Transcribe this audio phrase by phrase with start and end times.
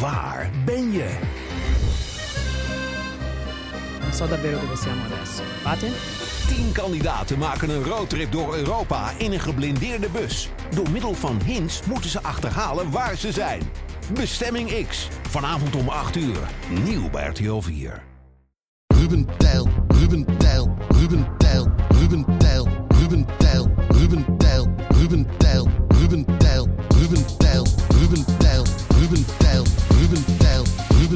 [0.00, 1.18] Waar ben je?
[4.00, 5.42] Non so davvero dove siamo adesso.
[5.62, 5.88] Fate?
[6.48, 10.48] Tien kandidaten maken een roadtrip door Europa in een geblindeerde bus.
[10.70, 13.62] Door middel van hints moeten ze achterhalen waar ze zijn.
[14.12, 15.08] Bestemming X.
[15.28, 16.48] Vanavond om 8 uur.
[16.84, 18.02] Nieuw bij RTL 4.
[18.86, 25.68] Ruben Tijl, Ruben Tijl, Ruben Tijl, Ruben Tijl, Ruben Tijl, Ruben Tijl, Ruben Tijl,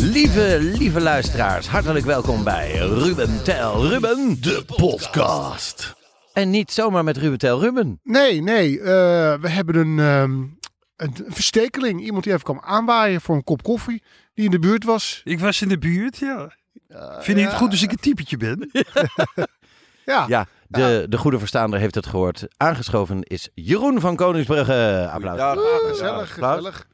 [0.00, 5.94] Lieve, lieve luisteraars, hartelijk welkom bij Ruben Tel Ruben, de podcast.
[6.32, 8.00] En niet zomaar met Ruben Tel Ruben.
[8.02, 8.78] Nee, nee.
[8.80, 8.84] eh,
[9.40, 10.40] we hebben een, ehm,
[10.96, 12.00] een verstekeling.
[12.00, 14.02] Iemand die even kwam aanwaaien voor een kop koffie.
[14.34, 15.20] Die in de buurt was.
[15.24, 16.52] Ik was in de buurt, ja.
[17.20, 18.70] Vind je het goed als ik een typetje ben?
[20.04, 20.24] Ja.
[20.28, 22.46] Ja, de, de goede verstaander heeft het gehoord.
[22.56, 25.08] Aangeschoven is Jeroen van Koningsbrugge.
[25.12, 25.38] Applaus.
[25.38, 26.54] Ah, gezellig, Applaus.
[26.56, 26.86] gezellig.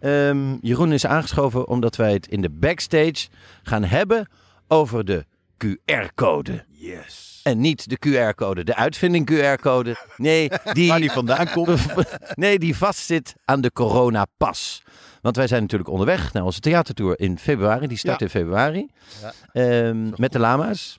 [0.00, 3.28] Ehm, Jeroen is aangeschoven omdat wij het in de backstage
[3.62, 4.28] gaan hebben
[4.68, 5.24] over de
[5.64, 6.64] QR-code.
[6.68, 7.40] Yes.
[7.42, 9.96] En niet de QR-code, de uitvinding QR-code.
[10.16, 11.80] Nee, die, Waar die vandaan komt.
[12.34, 14.82] nee, die vastzit aan de coronapas.
[15.20, 17.86] Want wij zijn natuurlijk onderweg naar onze theatertour in februari.
[17.86, 18.24] Die start Ja.
[18.24, 18.88] in februari.
[19.52, 20.98] Ehm, met de lama's.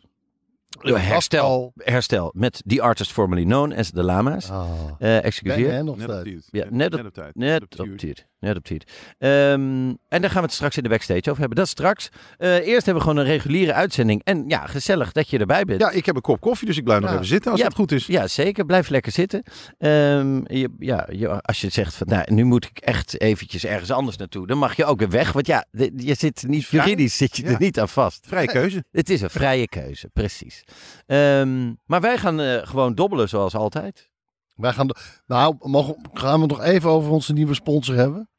[0.81, 4.49] Herstel, herstel met The Artist Formerly Known as de lama's.
[4.49, 5.71] Oh, Eh ben excuseer.
[5.83, 6.11] Net op steeds?
[6.23, 6.47] tijd.
[6.51, 7.35] Ja, net op- tijd.
[7.35, 8.25] Net op tijd.
[8.39, 8.91] Tijd.
[9.17, 11.57] Ehm, en daar gaan we het straks in de backstage over hebben.
[11.57, 12.09] Dat straks.
[12.37, 14.21] Eh, eerst hebben we gewoon een reguliere uitzending.
[14.23, 15.81] En ja, gezellig dat je erbij bent.
[15.81, 17.15] Ja, ik heb een kop koffie, dus ik blijf nog Ja.
[17.15, 17.65] even zitten als Ja.
[17.65, 18.05] het goed is.
[18.05, 18.65] Ja, zeker.
[18.65, 19.43] Blijf lekker zitten.
[19.77, 23.91] Ehm, je, ja, je- als je zegt van, nou, nu moet ik echt eventjes ergens
[23.91, 25.31] anders naartoe, dan mag je ook weer weg.
[25.31, 25.65] Want ja,
[25.95, 27.49] je zit niet juridisch zit je Ja.
[27.49, 28.25] er niet aan vast.
[28.27, 28.83] Vrije keuze.
[28.91, 30.63] Het is een vrije keuze, precies.
[31.05, 34.09] Ehm, maar wij gaan eh, gewoon dobbelen zoals altijd.
[34.55, 34.89] Wij gaan,
[35.27, 38.29] nou, mogen, gaan we nog even over onze nieuwe sponsor hebben?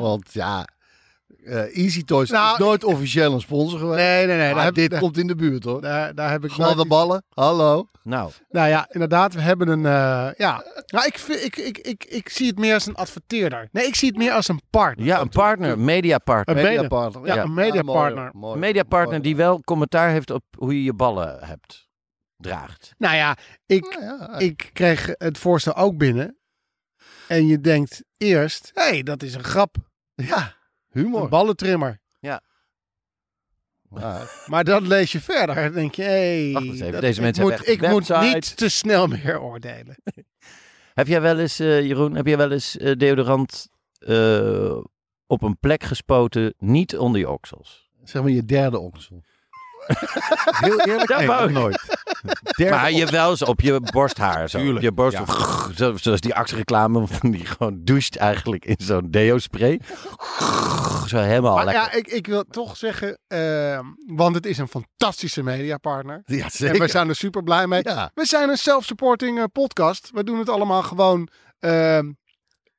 [0.00, 0.66] Want ja,
[1.44, 3.98] eh, Easy Toys Nou, is nooit officieel een sponsor geweest.
[3.98, 4.46] Nee, nee, nee.
[4.46, 5.80] Maar Daar heb, dit daar, komt in de buurt hoor.
[5.80, 7.86] daar, daar heb ik Gladde nooit- ballen, hallo.
[8.02, 9.34] Nou, Nou ja, inderdaad.
[9.34, 9.86] We hebben een...
[9.86, 10.64] eh, ja.
[10.86, 13.68] Nou, ik, ik, ik, ik, ik zie het meer als een adverteerder.
[13.72, 15.06] Nee, ik zie het meer als een partner.
[15.06, 16.56] ja, een partner, mediapartner.
[16.56, 17.26] Een Mediapartner.
[17.26, 18.30] Ja, een mediapartner.
[18.32, 18.54] mooi.
[18.54, 21.88] Een mediapartner die wel commentaar heeft op hoe je je ballen hebt,
[22.36, 22.94] draagt.
[22.98, 23.36] Nou ja,
[23.66, 24.38] ik, Ja, ja.
[24.38, 26.38] ik kreeg het voorstel ook binnen.
[27.28, 29.76] En je denkt eerst, hé, hey, dat is een grap.
[30.16, 30.54] Ja,
[30.92, 31.28] Een humor.
[31.28, 32.00] ballentrimmer.
[32.20, 32.40] Ja,
[34.46, 35.54] Maar dan lees je verder.
[35.54, 38.32] Dan denk je, hé, hey, even, dat- deze mensen moet, hebben echt ik een moet
[38.34, 39.96] niet te snel meer oordelen.
[40.94, 43.68] Heb jij wel eens, eh, Jeroen, heb jij wel eens eh, deodorant
[43.98, 44.76] eh,
[45.26, 47.90] op een plek gespoten, niet onder je oksels?
[48.04, 49.22] zeg maar je derde oksel.
[50.60, 51.54] Heel eerlijk, Dat nee, wou ik.
[51.54, 51.95] nooit.
[52.70, 54.48] Maar je wel eens op je borsthaar.
[54.50, 54.58] Zo.
[54.58, 55.24] Tuurlijk, je borst, ja.
[55.76, 59.80] zo- zoals die actreclame die gewoon doucht eigenlijk in zo'n deo-spray.
[61.06, 61.82] Zo helemaal Maar lekker.
[61.82, 66.22] ja, ik, ik wil toch zeggen, eh, want het is een fantastische mediapartner.
[66.24, 66.78] Ja, En zeker.
[66.80, 67.80] we zijn er super blij mee.
[67.82, 70.10] Ja, We zijn een self-supporting eh, podcast.
[70.12, 71.28] We doen het allemaal gewoon
[71.58, 71.98] eh,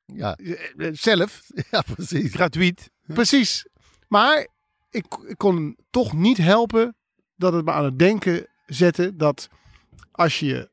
[0.04, 1.40] ja, eh, zelf.
[1.70, 2.34] ja, precies.
[2.34, 2.90] Gratuit.
[3.06, 3.66] Precies.
[4.08, 4.46] Maar
[4.90, 6.96] ik, ik kon toch niet helpen
[7.36, 9.48] dat het me aan het denken zette dat
[10.12, 10.70] als je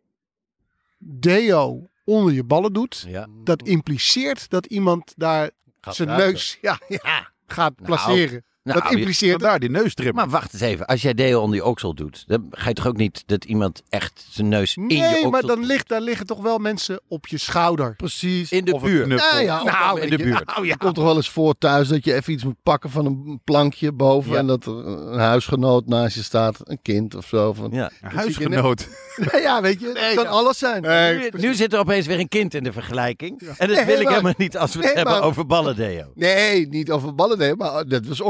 [0.97, 3.27] deo onder je ballen doet, Ja.
[3.43, 5.49] dat impliceert dat iemand daar
[5.81, 6.27] Gaat zijn ruiken.
[6.31, 8.45] neus ja, ja, gaat placeren.
[8.65, 10.15] Nou, dat je- impliceert Daar die neustrimmer.
[10.15, 12.87] Maar wacht eens even, als jij deo onder je oksel doet, dan ga je toch
[12.87, 15.29] ook niet dat iemand echt zijn neus in je Nee, oksel...
[15.29, 17.95] maar dan ligt, daar liggen toch wel mensen op je schouder.
[17.95, 18.51] Precies.
[18.51, 19.05] In de Of een buurt.
[19.05, 19.39] knuffel.
[19.39, 20.45] Ja, Nou, in de buurt.
[20.45, 20.71] Nou ja.
[20.71, 23.39] Het komt toch wel eens voor thuis dat je even iets moet pakken van een
[23.43, 24.31] plankje boven.
[24.31, 24.37] Ja.
[24.37, 27.53] En dat er een huisgenoot naast je staat, een kind of zo.
[27.53, 27.91] Van, Ja.
[28.01, 28.87] Een huisgenoot.
[29.31, 30.81] Nee, ja, weet je, het kan alles zijn.
[30.81, 33.41] Nee, Nu, nu zit er opeens weer een kind in de vergelijking.
[33.57, 36.11] En dat Nee, wil ik helemaal niet als we het Nee, hebben maar- over ballendeo.
[36.15, 38.21] Nee, niet over ballen nee, maar dat was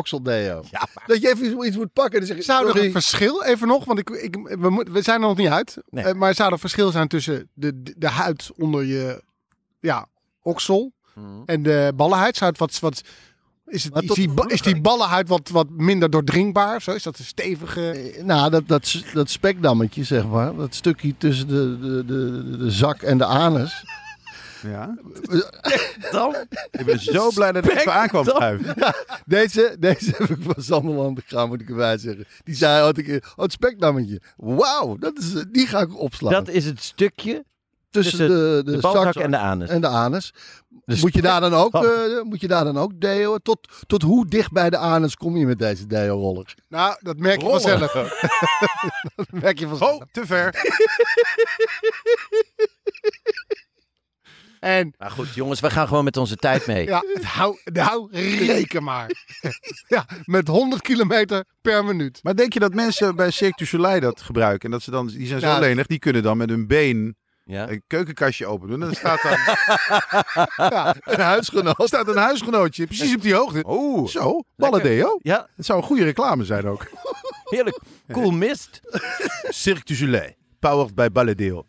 [0.72, 2.92] Ja, maar- Dat je even iets, moet pakken en dan zeg je, Zou er een
[2.92, 5.78] verschil, even nog, want ik, ik, we, we zijn er nog niet uit.
[5.90, 6.04] Nee.
[6.04, 9.24] Eh, maar zou er verschil zijn tussen de, de, de huid onder je
[9.80, 10.08] ja,
[10.42, 10.94] oksel
[11.46, 12.38] en de ballenhuid?
[12.38, 13.02] Zou het wat, wat,
[13.66, 16.82] is, het, is, die, is die ballenhuid wat, wat minder doordringbaar?
[16.82, 16.92] Zo?
[16.92, 17.90] Is dat een stevige...
[17.92, 20.56] Eh, Nou, dat, dat, dat spekdammetje, zeg maar.
[20.56, 23.84] Dat stukje tussen de, de, de, de zak en de anus.
[24.66, 24.98] Ja.
[26.12, 26.36] Dan?
[26.72, 28.76] Ik ben zo blij dat ik even aankwam schuiven.
[29.26, 32.26] Deze, deze heb ik van Zanderland gegaan, moet ik erbij zeggen.
[32.44, 34.22] Die zei, had ik, oh, het speknammetje.
[34.36, 36.32] Wauw, dat is, eh, die ga ik opslaan.
[36.32, 37.46] Dat is het stukje
[37.90, 39.70] tussen tussen de, de, de balzak en de anus.
[39.70, 40.34] en de anus.
[40.86, 43.38] De Moet je, daar dan ook, eh, moet je daar dan ook deo?
[43.38, 46.56] Tot, tot hoe dicht bij de anus kom je met deze deo-roller?
[46.70, 47.62] Nou, dat merk je Rollen.
[47.62, 47.92] vanzelf.
[49.16, 49.92] dat merk je vanzelf.
[49.92, 50.54] Oh, te ver.
[54.66, 56.86] En Maar goed, jongens, we gaan gewoon met onze tijd mee.
[56.86, 57.04] ja,
[57.38, 58.08] nou, nou,
[58.46, 59.10] reken maar.
[59.88, 62.20] ja, met 100 kilometer per minuut.
[62.24, 64.66] Maar denk je dat mensen bij Cirque du Soleil dat gebruiken?
[64.66, 65.60] En dat ze dan, die zijn zo Ja.
[65.60, 67.70] lenig, die kunnen dan met hun been Ja?
[67.70, 68.82] een keukenkastje open doen.
[68.82, 69.38] En dan staat dan
[71.16, 71.80] Een huisgenoot.
[71.82, 73.64] er staat een huisgenootje, precies op die hoogte.
[73.68, 75.20] Oeh, Zo, balladeo.
[75.22, 76.88] ja, Het zou een goede reclame zijn ook.
[77.44, 77.80] heerlijk.
[78.12, 78.82] Cool mist.
[79.64, 81.66] Cirque du Soleil, powered by Balladeo.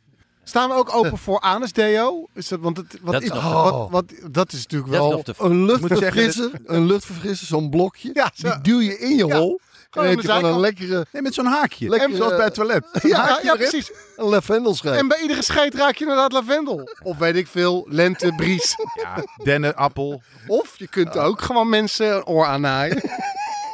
[0.49, 2.27] Staan we ook open voor anusdeo?
[2.35, 4.93] Is dat, want het, wat Dat is, is nog wat, de- wat, dat is natuurlijk
[4.93, 5.51] Dat wel...
[5.51, 8.11] Een luchtverfrisser, een luchtverfrisser, zo'n blokje.
[8.13, 8.49] Ja, zo.
[8.51, 9.37] die duw je in je Ja.
[9.39, 9.61] hol.
[9.61, 11.89] En Gewoon heb je gewoon een lekkere Nee, met zo'n haakje.
[11.89, 12.85] Lekker, Zoals bij het toilet.
[13.03, 13.91] Ja, haakje ja, precies.
[14.17, 14.95] een lavendelscheet.
[14.97, 16.89] En bij iedere scheet raak je inderdaad lavendel.
[17.03, 18.75] Of weet ik veel, lente, bries.
[19.03, 20.23] Ja, dennenappel.
[20.47, 23.01] Of je kunt ook gewoon mensen een oor aannaaien.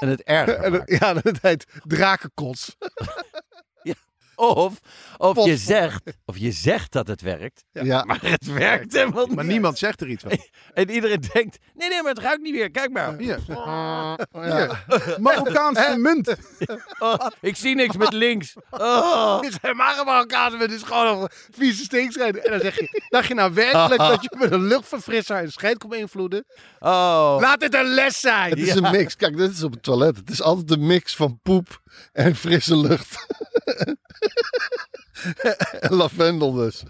[0.01, 2.77] En het erger En ja, dat heet drakenkots.
[4.35, 4.81] Of,
[5.17, 8.05] of, je zegt, of je zegt dat het werkt, Ja.
[8.05, 9.35] maar het werkt helemaal niet.
[9.35, 10.31] Maar niemand zegt er iets van.
[10.75, 12.71] En iedereen denkt, nee, nee, maar het ruikt niet meer.
[12.71, 13.17] Kijk maar.
[13.19, 13.39] Hier,
[14.33, 14.85] Ja.
[15.19, 16.35] Marokkaanse munt.
[16.99, 18.55] Oh, ik zie niks met links.
[18.71, 19.41] Oh.
[19.43, 22.45] Dit zijn maar Marokkanen met dus gewoon een vieze stinkscheden.
[22.45, 25.79] En dan zeg je, dacht je nou werkelijk dat je met een luchtverfrisser een scheet
[25.79, 26.45] kon beïnvloeden?
[26.79, 27.37] Oh.
[27.41, 28.51] Laat dit een les zijn.
[28.51, 29.17] Het is een mix.
[29.17, 30.17] Kijk, dit is op het toilet.
[30.17, 31.81] Het is altijd een mix van poep
[32.13, 33.27] en frisse lucht.
[35.81, 36.83] En lavendel dus.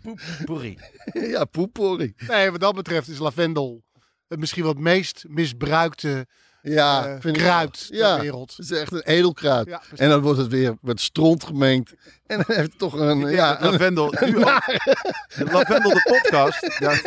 [0.45, 0.79] Pourri.
[1.13, 2.15] Ja, poepporie.
[2.29, 3.83] Nee, wat dat betreft is lavendel
[4.29, 6.27] het misschien wel het meest misbruikte
[6.63, 8.55] Ja, eh, kruid ter Ja, wereld.
[8.57, 9.67] het is echt een edelkruid.
[9.69, 11.95] Ja, en dan wordt het weer met stront gemengd.
[12.27, 13.19] En dan heeft het toch een...
[13.19, 14.11] Ja, Ja, een lavendel.
[14.11, 16.61] De lavendel, de podcast.
[16.81, 17.01] Daar,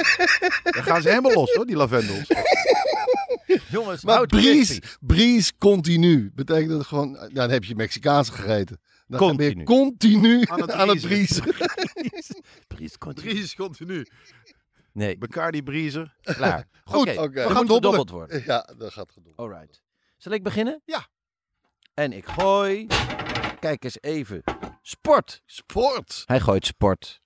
[0.64, 2.28] daar gaan ze helemaal los hoor, die lavendels.
[3.70, 6.32] Jongens, maar houd bries, bries continu.
[6.36, 7.12] Betekent dat gewoon...
[7.22, 8.80] Ja, dan heb je Mexicaans gegeten.
[9.08, 9.64] Dan ben je Continu.
[9.64, 11.44] continu Aan het aan het briezen.
[11.94, 12.42] briezen.
[12.68, 13.30] Bries, continu.
[13.34, 14.06] Bries continu.
[14.92, 16.16] Nee, Bacardi Briezer.
[16.22, 16.68] klaar.
[16.84, 17.30] Goed, Oké, oké.
[17.42, 18.44] we We gaan gedobbeld worden.
[18.46, 19.34] Ja, dat gaat gedoe.
[19.36, 19.82] Alright.
[20.18, 20.82] Zal ik beginnen?
[20.86, 21.08] Ja.
[21.94, 22.88] En ik gooi.
[23.60, 24.44] Kijk eens even.
[24.82, 25.42] Sport.
[25.46, 26.24] Sport.
[26.26, 27.22] Hij gooit sport.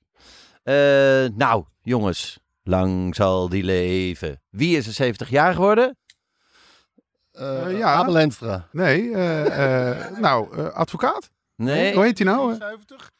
[0.63, 0.73] Eh,
[1.35, 2.39] nou, jongens.
[2.63, 4.41] Lang zal die leven.
[4.49, 5.97] Wie is er 70 jaar geworden?
[7.31, 7.93] Eh, Eh, ja.
[7.93, 8.67] Abel Enstra.
[8.71, 11.31] Nee, eh, eh, nou, eh, advocaat?
[11.59, 11.93] Nee.
[11.93, 12.51] Hoe heet hij nou?
[12.53, 12.57] eh?
[12.59, 13.11] 70.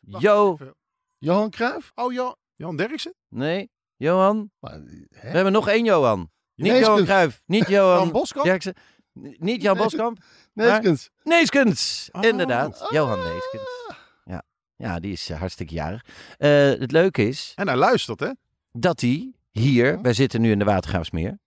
[0.00, 0.52] Wacht Jo.
[0.52, 0.74] even.
[1.18, 1.92] Johan Cruijff?
[1.94, 2.36] Oh ja.
[2.54, 3.14] Jan Derksen?
[3.28, 3.70] Nee.
[3.96, 4.50] Johan.
[4.58, 6.18] Maar, We hebben nog één Johan.
[6.54, 6.86] Niet Neeskens.
[6.86, 7.42] Johan Cruijff.
[7.46, 8.44] Niet Johan Jan Boskamp?
[8.46, 8.74] Derksen.
[9.12, 9.76] Niet Jan.
[9.76, 10.18] Boskamp.
[10.52, 11.10] Neeskens.
[11.22, 12.08] Neeskens.
[12.12, 12.22] Oh.
[12.24, 12.86] Inderdaad.
[12.90, 13.86] Johan Neeskens.
[14.24, 14.42] Ja.
[14.76, 16.04] ja, die is eh, hartstikke jarig.
[16.38, 18.30] Eh, het leuke is En hij luistert, hè?
[18.72, 21.38] dat hij hier, wij zitten nu in de Watergraafsmeer,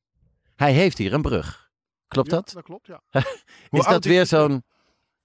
[0.55, 1.69] hij heeft hier een brug.
[2.07, 2.51] Klopt Ja, dat?
[2.53, 3.01] dat klopt, ja.
[3.79, 4.63] Is dat weer zo'n...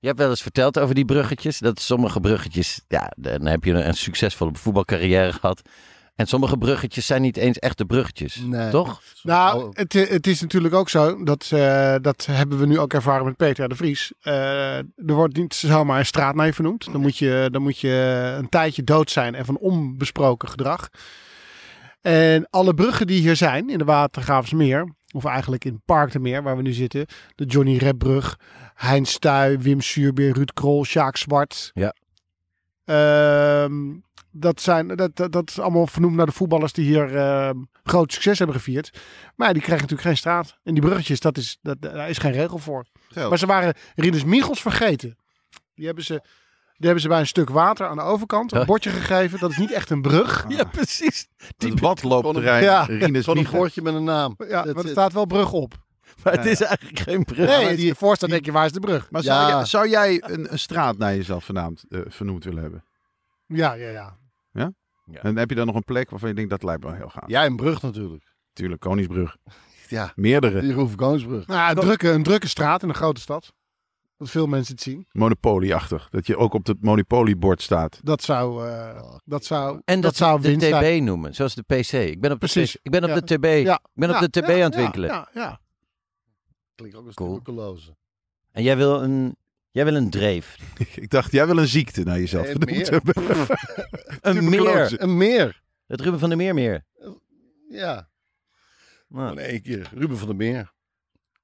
[0.00, 1.58] Je hebt wel eens verteld over die bruggetjes.
[1.58, 5.62] Dat sommige bruggetjes, ja, dan heb je een, succesvolle voetbalcarrière gehad.
[6.14, 8.36] En sommere bruggetjes zijn niet eens echte bruggetjes.
[8.36, 8.70] Nee.
[8.70, 9.02] Toch?
[9.22, 13.24] Nou, het, het is natuurlijk ook zo, dat, eh, dat hebben we nu ook ervaren
[13.24, 14.12] met Peter de Vries.
[14.20, 16.92] Eh, er wordt niet zomaar een straat naar je vernoemd.
[16.92, 20.88] Dan moet je, dan moet je een tijdje dood zijn en van onbesproken gedrag.
[22.00, 26.42] En alle bruggen die hier zijn in de Watergraafsmeer, of eigenlijk in Park de Meer
[26.42, 27.06] waar we nu zitten.
[27.34, 28.38] De Johnny Repbrug,
[28.80, 31.70] Heinz Stuy, Wim Suurbeer, Ruud Krol, Sjaak Zwart.
[31.74, 31.94] Ja.
[32.84, 33.94] Ehm,
[34.30, 38.12] dat, zijn, dat, dat, dat is allemaal vernoemd naar de voetballers die hier ehm, groot
[38.12, 38.98] succes hebben gevierd.
[39.36, 40.58] Maar ja, die krijgen natuurlijk geen straat.
[40.62, 42.86] En die bruggetjes, dat is, dat, daar is geen regel voor.
[43.08, 43.28] Geld.
[43.28, 45.16] Maar ze waren Rinus Michels vergeten.
[45.74, 46.20] Die hebben ze,
[46.76, 48.66] die hebben ze bij een stuk water aan de overkant een Oh.
[48.66, 49.38] bordje gegeven.
[49.38, 50.44] Dat is niet echt een brug.
[50.48, 51.26] Ja, precies.
[51.58, 52.62] Het badloopterrein.
[52.62, 52.82] Ja.
[52.82, 54.34] Rinus Van een bordje met een naam.
[54.48, 55.74] Ja, Dat maar er staat wel brug op.
[56.24, 57.48] Maar het is eigenlijk geen brug.
[57.48, 59.10] Nee, je je voorstelt, denk je, waar is de brug?
[59.10, 59.56] Maar zou, Ja.
[59.56, 62.84] jij, zou jij een, een straat naar jezelf vernaamd, eh, vernoemd willen hebben?
[63.46, 64.72] Ja, ja, ja.
[65.22, 67.08] En heb je dan nog een plek waarvan je denkt dat lijkt me wel heel
[67.08, 67.28] gaaf?
[67.28, 68.24] Jij een brug natuurlijk.
[68.52, 69.36] Tuurlijk, Koningsbrug.
[69.88, 70.60] Ja, Meerdere.
[70.60, 71.46] die Roef Koonsbrug.
[71.46, 73.52] Nou, een drukke, een drukke straat in een grote stad.
[74.16, 75.06] Dat veel mensen het zien.
[75.12, 76.08] Monopoly-achtig.
[76.10, 78.00] Dat je ook op het Monopoly-bord staat.
[78.02, 81.92] Dat zou, eh, dat zou, En dat, zou de TB noemen, zoals de PC.
[81.92, 82.74] Ik ben op de, Precies.
[82.76, 83.20] PC ik ben op Ja.
[83.20, 83.44] de TB.
[83.66, 83.74] Ja.
[83.74, 85.08] Ik ben op Ja, de TB ja, aan het ja, winkelen.
[85.08, 85.60] Ja, ja.
[86.80, 87.28] Klinkt ook als Cool.
[87.38, 87.96] tuberculose.
[88.52, 89.36] En jij wil een,
[89.70, 90.56] jij wil een dreef.
[90.94, 92.90] Ik dacht, jij wil een ziekte naar jezelf Nee, vernoemd meer.
[92.90, 93.58] hebben.
[94.38, 95.00] Een meer.
[95.02, 95.62] Een meer.
[95.86, 96.84] Het Ruben van der Meer meer.
[97.68, 98.08] Ja,
[99.08, 99.90] Nou, gewoon één keer.
[99.94, 100.72] Ruben van der Meer.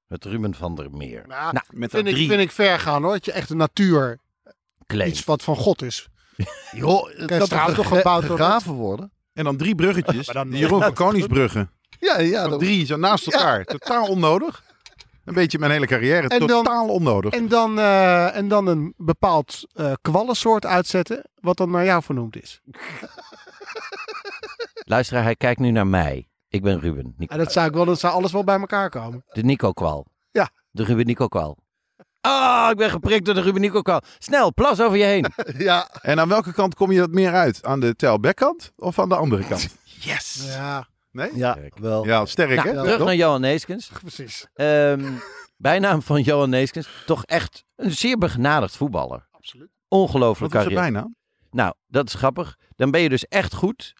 [0.07, 1.23] het Ruben van der Meer.
[1.27, 2.27] Nou, Nou, Met vind, ik, drie.
[2.27, 3.11] vind ik ver gaan hoor.
[3.11, 4.19] Dat je echt de natuur,
[4.87, 5.09] Claim.
[5.09, 6.07] iets wat van God is.
[6.71, 8.45] Joh, Kijk, dat er toch ge- gebouwd worden?
[8.45, 9.11] gegraven worden.
[9.33, 10.25] En dan drie bruggetjes.
[10.25, 11.71] Maar dan- Jeroen van Koningsbruggen.
[11.99, 12.47] Ja, ja.
[12.47, 13.65] Dat- drie zo naast elkaar.
[13.65, 14.63] Totaal onnodig.
[15.27, 16.27] Een beetje mijn hele carrière.
[16.27, 17.33] En dan- Totaal onnodig.
[17.33, 22.41] En dan, eh, en dan een bepaald eh kwallensoort uitzetten, wat dan naar jou vernoemd
[22.41, 22.61] is.
[24.93, 26.29] Luisteraar, hij kijkt nu naar mij.
[26.49, 27.13] Ik ben Ruben.
[27.17, 27.33] Nico.
[27.33, 29.23] En dat zou, ik wel, dat zou alles wel bij elkaar komen.
[29.31, 30.05] De Nico-kwal.
[30.31, 30.49] Ja.
[30.71, 31.57] De Ruben Nico-kwal.
[32.21, 34.01] Ah, ik ben geprikt door de Ruben Nico-kwal.
[34.17, 35.25] Snel, plas over je heen.
[35.57, 37.63] ja, En aan welke kant kom je dat meer uit?
[37.65, 39.67] Aan de Telbeck-kant of aan de andere kant?
[39.99, 40.41] Yes.
[40.45, 41.29] Ja, Nee?
[41.35, 42.05] ja, wel.
[42.05, 42.83] Ja, sterk Nou, hè?
[42.83, 43.91] terug naar Johan Neeskens.
[44.01, 44.47] precies.
[44.53, 45.11] Ehm,
[45.57, 46.89] bijnaam van Johan Neeskens.
[47.05, 49.27] Toch echt een zeer begenadigd voetballer.
[49.31, 49.69] Absoluut.
[49.87, 50.91] Ongelooflijk Wat is carrière.
[50.91, 51.13] bijna?
[51.51, 52.57] Nou, dat is grappig.
[52.75, 53.93] Dan ben je dus echt goed.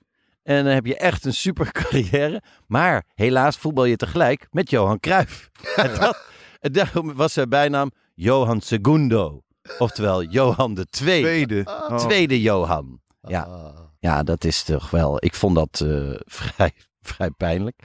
[0.44, 2.42] En dan heb je echt een super carrière.
[2.68, 5.50] Maar helaas voetbal je tegelijk met Johan Cruijff.
[5.76, 6.28] en, dat,
[6.60, 9.42] en daarom was zijn bijnaam Johan Segundo.
[9.78, 11.28] Oftewel Johan de Tweede.
[11.28, 11.64] Tweede.
[11.66, 11.98] Oh.
[11.98, 13.02] Tweede Johan.
[13.22, 13.42] Ja.
[13.42, 13.80] Ah.
[14.00, 15.24] Ja, dat is toch wel.
[15.26, 16.72] Ik vond dat eh, vrij,
[17.16, 17.82] vrij pijnlijk.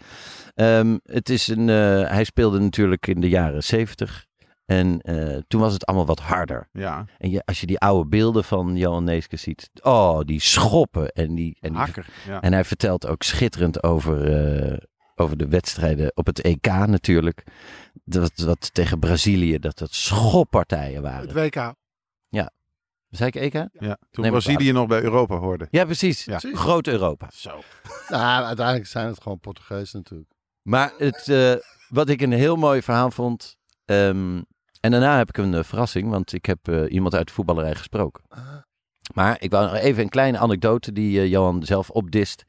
[0.55, 4.27] Ehm, het is een, eh, hij speelde natuurlijk in de jaren zeventig.
[4.65, 6.69] En eh, toen was het allemaal wat harder.
[6.73, 9.71] Ja, En je, als je die oude beelden van Johan Neeskens ziet.
[9.83, 11.09] Oh, die schoppen.
[11.09, 12.07] En, die, en, die- hakker.
[12.27, 12.41] Ja.
[12.41, 14.77] en hij vertelt ook schitterend over, eh,
[15.15, 17.43] over de wedstrijden op het EK natuurlijk.
[18.05, 21.29] Dat, wat tegen Brazilië, dat dat schoppartijen waren.
[21.29, 21.75] Het WK.
[23.13, 23.53] Zei ik EK?
[23.53, 23.99] Ja.
[24.11, 25.67] Toen Neem Brazilië nog bij Europa hoorde.
[25.71, 26.25] Ja, precies.
[26.25, 26.39] Ja.
[26.39, 27.29] Groot Europa.
[27.35, 27.51] Zo.
[28.09, 30.31] Nou, uiteindelijk zijn het gewoon Portugees natuurlijk.
[30.63, 31.55] Maar het, eh,
[31.89, 33.57] wat ik een heel mooi verhaal vond.
[33.85, 34.41] ehm,
[34.81, 37.75] en daarna heb ik een eh, verrassing, want ik heb eh, iemand uit de voetballerij
[37.75, 38.25] gesproken.
[39.15, 42.45] Maar ik wou nog even een kleine anekdote die Johan zelf opdist.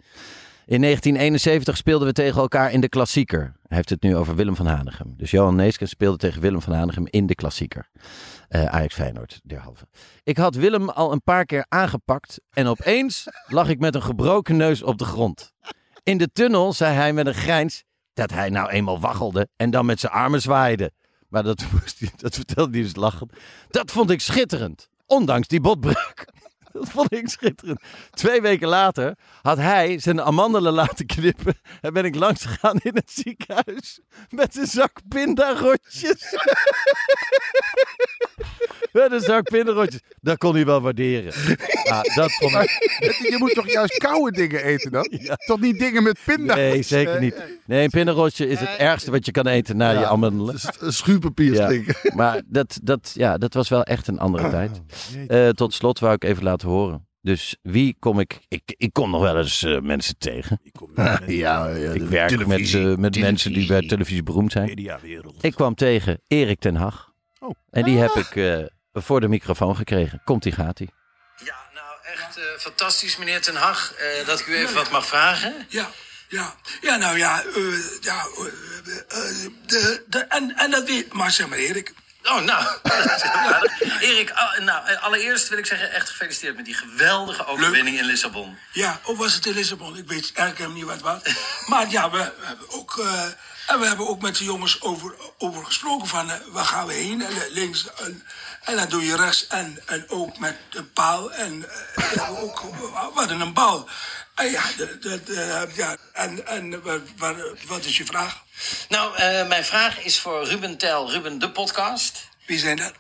[0.66, 3.42] In 1971 speelden we tegen elkaar in de klassieker.
[3.42, 5.14] Hij heeft het nu over Willem van Hanegem.
[5.18, 7.90] Dus Johan Neeskens speelde tegen Willem van Hanegem in de klassieker.
[8.54, 9.88] Eh Ajax Feyenoord, derhalve.
[10.24, 14.58] Ik had Willem al een paar keer aangepakt en opeens lag ik met een gebroken
[14.58, 15.54] neus op de grond.
[16.04, 17.84] In de tunnel zei hij met een grijns
[18.14, 20.92] dat hij nou eenmaal waggelde en dan met zijn armen zwaaide.
[21.28, 21.66] Maar dat,
[22.16, 23.34] dat vertelde hij dus lachend.
[23.70, 26.28] Dat vond ik schitterend, ondanks die botbreuk.
[26.80, 27.82] Dat vond ik schitterend.
[28.12, 31.56] Twee weken later had hij zijn amandelen laten knippen.
[31.82, 34.00] En ben ik langs gegaan in het ziekenhuis
[34.30, 36.02] met een zak pindarotjes.
[38.92, 40.02] met een zak pindarotjes.
[40.22, 41.34] Dat kon hij wel waarderen.
[41.84, 42.70] Ja, dat vond ik...
[43.30, 45.08] Je moet toch juist koude dingen eten dan?
[45.20, 45.36] Ja.
[45.36, 46.56] Toch niet dingen met pinda?
[46.56, 47.36] Nee, zeker niet.
[47.66, 50.56] Nee, een pindarotje is het ergste wat je kan eten na je amandelen.
[50.80, 51.66] Een schuurpapier Ja.
[51.66, 51.96] stinken.
[52.16, 54.82] Maar dat, dat, ja, dat was wel echt een andere tijd.
[55.28, 57.08] Eh, tot slot wou ik even laten horen.
[57.22, 58.40] Dus wie kom ik...
[58.48, 60.62] Ik, ik kom nog wel eens eh, mensen tegen.
[60.96, 64.24] Ja, ja, Ik de werk met, televisie, eh, met mensen die bij televisie.
[64.24, 64.66] beroemd zijn.
[64.66, 65.44] Mediawereld.
[65.44, 67.12] Ik kwam tegen Erik ten Hag.
[67.40, 67.56] Oh.
[67.70, 70.22] En die heb ik eh, voor de microfoon gekregen.
[70.24, 70.90] Komt die gaat hij.
[71.46, 75.06] Ja, nou echt eh, fantastisch, meneer Ten Hag, eh, dat ik u even wat mag
[75.06, 75.54] vragen.
[75.70, 75.90] Ja,
[76.30, 78.46] ja, ja, nou ja, eh, ja, eh,
[79.08, 81.94] eh, de, de, en, en dat weet, maar zeg maar Erik.
[82.24, 82.66] Oh, nou.
[84.10, 88.58] Erik, ah, nou, allereerst wil ik zeggen, echt gefeliciteerd met die geweldige overwinning in Lissabon.
[88.72, 89.98] Ja, of was het in Lissabon?
[89.98, 91.36] Ik weet eigenlijk helemaal niet wat het was.
[91.68, 93.24] Maar ja, we, hebben ook, eh,
[93.68, 96.94] en we hebben ook met de jongens over, over gesproken van eh, waar gaan we
[96.94, 97.22] heen?
[97.22, 97.86] En eh, links,
[98.64, 101.32] en, dan doe je rechts en, en ook met een paal.
[101.32, 101.66] En
[101.96, 102.64] hebben ook,
[103.14, 103.90] hadden een bal.
[104.36, 107.02] En ja, de, de, de- ja en, en wat,
[107.68, 108.44] wat, is je vraag?
[108.90, 112.28] Nou, eh, mijn vraag is voor Ruben Tel, Ruben de podcast.
[112.46, 112.94] Wie zijn dat?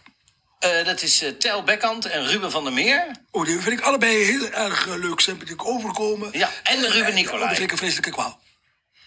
[0.59, 3.05] Eh, dat is eh, Tel Bekkant en Ruben van der Meer.
[3.31, 6.29] Oh, die vind ik allebei heel erg eh, leuk, sympathiek overkomen.
[6.31, 8.41] Ja, en Ruben Oh, dat vind ik een vreselijke kwaal.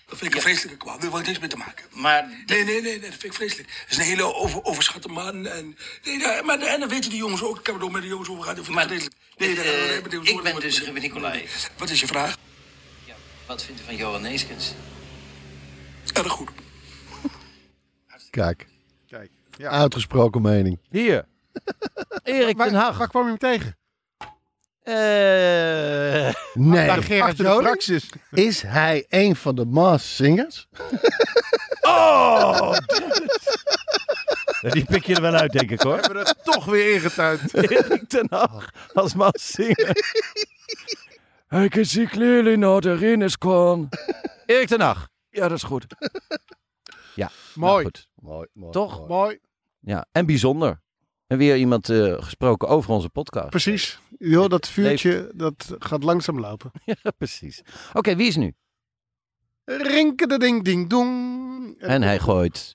[0.06, 0.98] Dat vind ik een vreselijke kwaal.
[0.98, 1.84] Daar wil ik niks mee te maken.
[1.90, 3.68] Maar Nee, nee, nee, nee, dat vind ik vreselijk.
[3.68, 5.46] Dat is een hele over, overschatte man.
[5.46, 7.58] En, nee, maar, en dat weten die jongens ook.
[7.58, 8.68] Ik heb het ook met de jongens over gehad.
[8.68, 9.14] Maar, vreselijk.
[9.36, 11.48] Nee, eh, ik ben dus Ruben Nicolai.
[11.78, 12.36] Wat is je vraag?
[13.04, 13.14] ja,
[13.46, 14.72] wat vindt u van Johan Neeskens?
[16.12, 16.50] Erg goed.
[18.30, 18.66] Kijk,
[19.08, 19.30] Kijk.
[19.56, 19.70] Ja.
[19.70, 20.78] uitgesproken mening.
[20.90, 21.24] Hier.
[22.22, 22.98] Erik ten Hag.
[22.98, 23.76] waar kwam je hem tegen?
[24.82, 26.90] Eh, Nee,
[27.22, 28.10] Achter de praxis.
[28.30, 30.68] is hij een van de Mars Singers?
[31.80, 32.76] oh!
[34.74, 35.96] Die pik je er wel uit, denk ik hoor.
[35.96, 37.54] We hebben het toch weer ingetuind.
[37.70, 39.96] Erik ten Hag als man zingen.
[41.54, 43.88] I can see clearly now the rain is gone.
[44.46, 45.08] Erik ten Hag.
[45.30, 45.86] Ja, dat is goed.
[47.14, 47.72] Ja, Mooi.
[47.72, 48.08] nou goed.
[48.14, 48.72] Mooi, mooi.
[48.72, 48.96] Toch?
[48.98, 49.08] mooi.
[49.08, 49.38] Mooi.
[49.80, 50.80] Ja, en bijzonder.
[51.26, 53.50] En weer iemand eh, gesproken over onze podcast.
[53.50, 53.98] Precies.
[54.48, 56.70] Dat vuurtje dat gaat langzaam lopen.
[56.84, 57.62] Ja, precies.
[57.92, 58.54] Oké, wie is nu?
[59.64, 61.74] Rinke de ding ding dong.
[61.78, 62.72] En hij gooit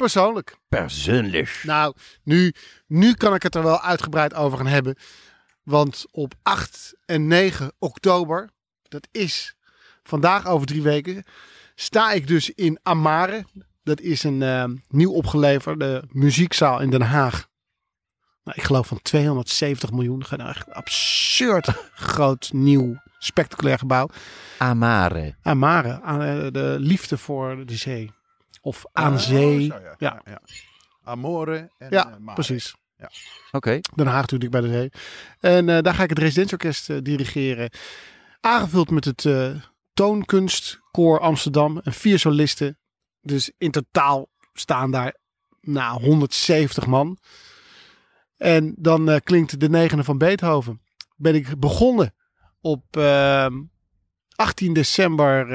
[0.00, 0.56] Persoonlijk.
[0.68, 1.60] persoonlijk.
[1.62, 2.54] Nou, nu,
[2.86, 4.96] nu kan ik het er wel uitgebreid over gaan hebben.
[5.62, 8.50] Want op 8 en 9 oktober,
[8.82, 9.56] dat is
[10.02, 11.24] vandaag over drie weken,
[11.74, 13.44] sta ik dus in Amare.
[13.82, 17.48] Dat is een eh, nieuw opgeleverde muziekzaal in Den Haag.
[18.44, 20.20] Nou, ik geloof van 270 miljoen.
[20.20, 24.08] Echt een absurd groot, nieuw, spectaculair gebouw.
[24.58, 25.36] Amare.
[25.42, 28.10] Amare, eh, de liefde voor de zee.
[28.60, 29.66] Of aan zee.
[29.66, 29.94] zo, ja.
[29.98, 30.22] ja.
[30.24, 30.40] Ja.
[31.02, 32.74] Amore en Ja, eh, precies.
[33.50, 33.80] Oké.
[33.94, 34.90] Den Haag natuurlijk bij de zee.
[35.40, 37.70] En eh, daar ga ik het residentieorkest eh, dirigeren.
[38.40, 39.50] Aangevuld met het eh
[39.94, 41.78] Toonkunstkoor Amsterdam.
[41.78, 42.78] En vier solisten.
[43.20, 45.16] Dus in totaal staan daar
[45.60, 47.18] nou, 170 man.
[48.36, 50.82] En dan eh, klinkt de negende van Beethoven.
[51.16, 52.14] Ben ik begonnen
[52.60, 53.62] op ehm,
[54.34, 55.46] 18 december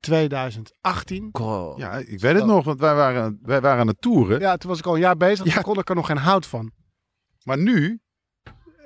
[0.00, 1.30] eh, 2018.
[1.76, 4.40] Ja, ik weet het nog, want wij waren, wij waren aan het toeren.
[4.40, 5.52] Ja, toen was ik al een jaar bezig.
[5.54, 6.70] Toen kon ik er nog geen hout van.
[7.42, 8.00] Maar nu?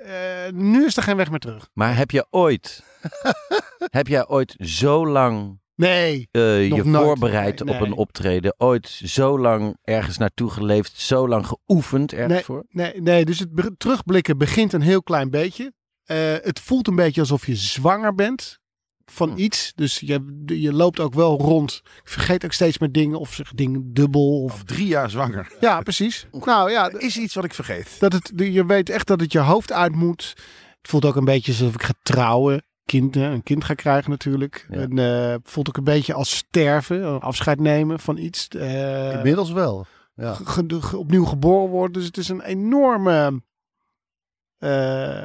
[0.05, 1.69] Eh, nu is er geen weg meer terug.
[1.73, 2.83] Maar heb je ooit,
[3.99, 6.27] heb jij ooit zo lang Nee.
[6.31, 7.05] eh, je nooit.
[7.05, 7.89] voorbereid Nee, op nee.
[7.91, 8.53] een optreden?
[8.57, 12.65] Ooit zo lang ergens naartoe geleefd, zo lang geoefend ergens Nee, voor?
[12.69, 15.73] nee, nee, dus het be- terugblikken begint een heel klein beetje.
[16.03, 18.59] Eh, het voelt een beetje alsof je zwanger bent
[19.05, 19.37] van Hm.
[19.37, 19.71] iets.
[19.75, 21.81] Dus je, je loopt ook wel rond.
[22.03, 24.41] Ik vergeet ook steeds meer dingen of zeg dingen dubbel.
[24.43, 24.53] Of...
[24.53, 25.51] Of drie jaar zwanger.
[25.59, 26.27] Ja, precies.
[26.31, 27.95] Nou ja, Er is iets wat ik vergeet.
[27.99, 30.33] dat het, je weet echt dat het je hoofd uit moet.
[30.81, 32.63] Het voelt ook een beetje alsof ik ga trouwen.
[32.85, 34.65] Kind, hè, een kind ga krijgen natuurlijk.
[34.69, 34.77] Ja.
[34.77, 38.47] En eh, voelt ook een beetje als sterven, afscheid nemen van iets.
[38.47, 39.85] Eh, Inmiddels wel.
[40.15, 40.33] Ja.
[40.33, 41.93] ge- ge- opnieuw geboren worden.
[41.93, 43.33] Dus het is een enorme eh,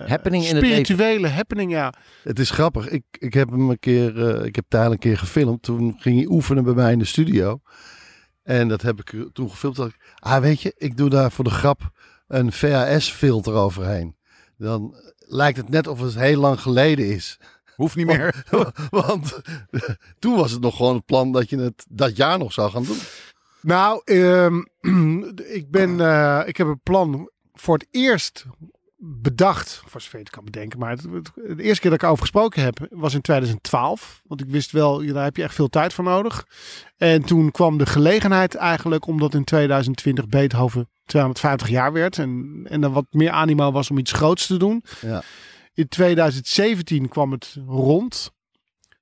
[0.06, 0.84] Happening in het leven.
[0.84, 1.92] spirituele happening, ja.
[2.22, 2.88] Het is grappig.
[2.88, 5.62] Ik, ik heb hem een keer, eh, ik heb Tijl een keer gefilmd.
[5.62, 7.60] Toen ging hij oefenen bij mij in de studio.
[8.42, 9.76] En dat heb ik toen gefilmd.
[9.76, 11.90] Dat ik, ah, weet je, ik doe daar voor de grap
[12.26, 14.16] een VHS-filter overheen.
[14.56, 17.38] Dan lijkt het net of het heel lang geleden is.
[17.76, 18.44] Hoeft niet meer.
[18.90, 19.40] Want
[20.18, 22.84] toen was het nog gewoon het plan dat je het dat jaar nog zou gaan
[22.84, 22.98] doen.
[23.60, 24.62] Nou, ehm,
[25.58, 28.46] ik, ben, eh, ik heb een plan voor het eerst
[29.00, 30.78] bedacht, voor zover je het kan bedenken.
[30.78, 34.20] Maar het, het- de eerste keer dat ik over gesproken heb, was in 2012.
[34.24, 36.46] Want ik wist wel, daar heb je echt veel tijd voor nodig.
[36.96, 42.18] En toen kwam de gelegenheid eigenlijk, omdat in 2020 Beethoven 250 jaar werd.
[42.18, 44.82] En, en er wat meer animo was om iets groots te doen.
[45.00, 45.22] Ja.
[45.74, 48.30] In 2017 kwam het rond.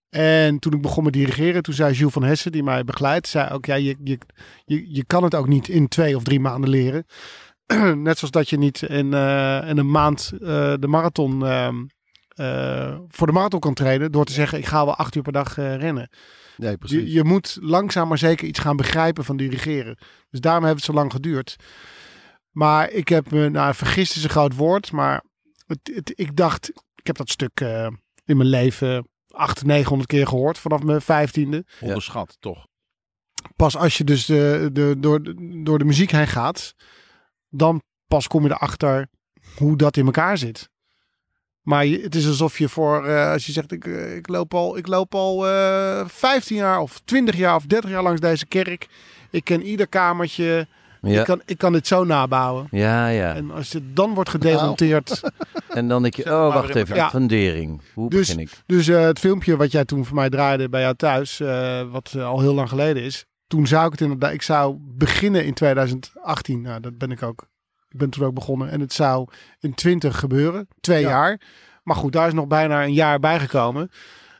[0.08, 3.50] En toen ik begon met dirigeren, toen zei Jules van Hessen, die mij begeleidt, zei
[3.52, 4.18] ook, ja, je, je,
[4.64, 7.06] je, je kan het ook niet in twee of drie maanden leren.
[7.94, 11.84] Net zoals dat je niet in, eh, in een maand eh, de marathon ehm,
[12.28, 15.32] eh, voor de marathon kan trainen door te zeggen, ik ga wel acht uur per
[15.32, 16.10] dag eh, rennen.
[16.56, 17.00] Nee, precies.
[17.02, 19.98] Je, je moet langzaam maar zeker iets gaan begrijpen van dirigeren.
[20.30, 21.56] Dus daarom heeft het zo lang geduurd.
[22.50, 25.24] Maar ik heb me, nou, vergist is een groot woord, maar
[25.66, 27.88] het, het- ik dacht, ik heb dat stuk eh,
[28.24, 31.64] in mijn leven 800, 900 keer gehoord vanaf mijn vijftiende.
[31.80, 32.66] Onderschat, toch?
[33.56, 35.20] Pas als je dus de, de, door,
[35.64, 36.74] door de muziek heen gaat,
[37.56, 39.06] dan pas kom je erachter
[39.56, 40.68] hoe dat in elkaar zit.
[41.62, 44.54] Maar je- het is alsof je voor, eh, als je zegt, ik, eh, ik loop
[44.54, 48.46] al, ik loop al eh 15 jaar of 20 jaar of 30 jaar langs deze
[48.46, 48.86] kerk.
[49.30, 50.66] Ik ken ieder kamertje.
[51.02, 51.18] Ja.
[51.20, 52.66] Ik, kan, ik kan dit zo nabouwen.
[52.70, 53.34] Ja, ja.
[53.34, 55.20] En als het dan wordt gedemonteerd.
[55.68, 57.10] En dan denk je, oh, wacht even, elkaar.
[57.10, 57.80] fundering.
[57.94, 58.50] Hoe Dus- begin ik?
[58.66, 62.14] Dus eh, het filmpje wat jij toen voor mij draaide bij jou thuis, eh, wat
[62.18, 63.24] al heel lang geleden is.
[63.46, 66.60] Toen zou ik het inderdaad, ik zou beginnen in 2018.
[66.60, 67.48] Nou, dat ben ik ook.
[67.88, 68.70] Ik ben toen ook begonnen.
[68.70, 69.28] En het zou
[69.60, 70.68] in 20 gebeuren.
[70.80, 71.08] Twee Ja.
[71.08, 71.40] jaar.
[71.82, 73.90] Maar goed, daar is nog bijna een jaar bijgekomen.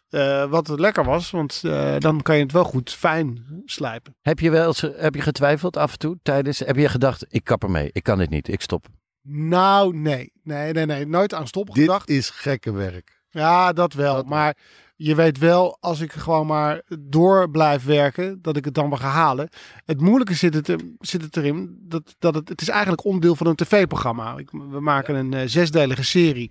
[0.08, 4.16] Eh, wat lekker was, want eh, dan kan je het wel goed fijn slijpen.
[4.22, 6.58] Heb je wel eens, heb je getwijfeld af en toe tijdens?
[6.58, 8.86] Heb je gedacht, ik kap ermee, ik kan dit niet, ik stop.
[9.28, 10.32] Nou, nee.
[10.42, 11.06] Nee, nee, nee.
[11.06, 12.08] Nooit aan stoppen Dit gedacht.
[12.08, 13.20] is gekke werk.
[13.30, 14.14] Ja, dat wel.
[14.14, 14.52] Dat wel.
[14.96, 18.98] Je weet wel, als ik gewoon maar door blijf werken, dat ik het dan wel
[18.98, 19.48] ga halen.
[19.84, 23.46] Het moeilijke zit het, zit het erin, dat, dat het, het is eigenlijk onderdeel van
[23.46, 24.34] een tv-programma.
[24.50, 26.50] We maken een eh, zesdelige serie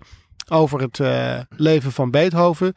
[0.49, 2.73] over het eh, leven van Beethoven.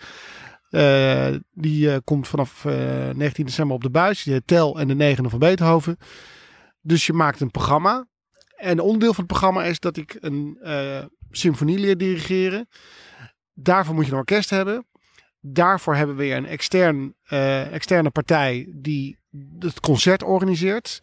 [0.71, 4.29] Eh, die komt vanaf eh, 19 december op de buis.
[4.45, 5.97] Tel en de negende van Beethoven.
[6.81, 8.07] Dus je maakt een programma.
[8.57, 10.59] En onderdeel van het programma is dat ik een
[11.31, 12.69] symfonie leer dirigeren.
[13.55, 14.87] Daarvoor moet je een orkest hebben.
[15.41, 19.19] Daarvoor hebben we weer een extern, eh, externe partij die
[19.59, 20.99] het concert organiseert.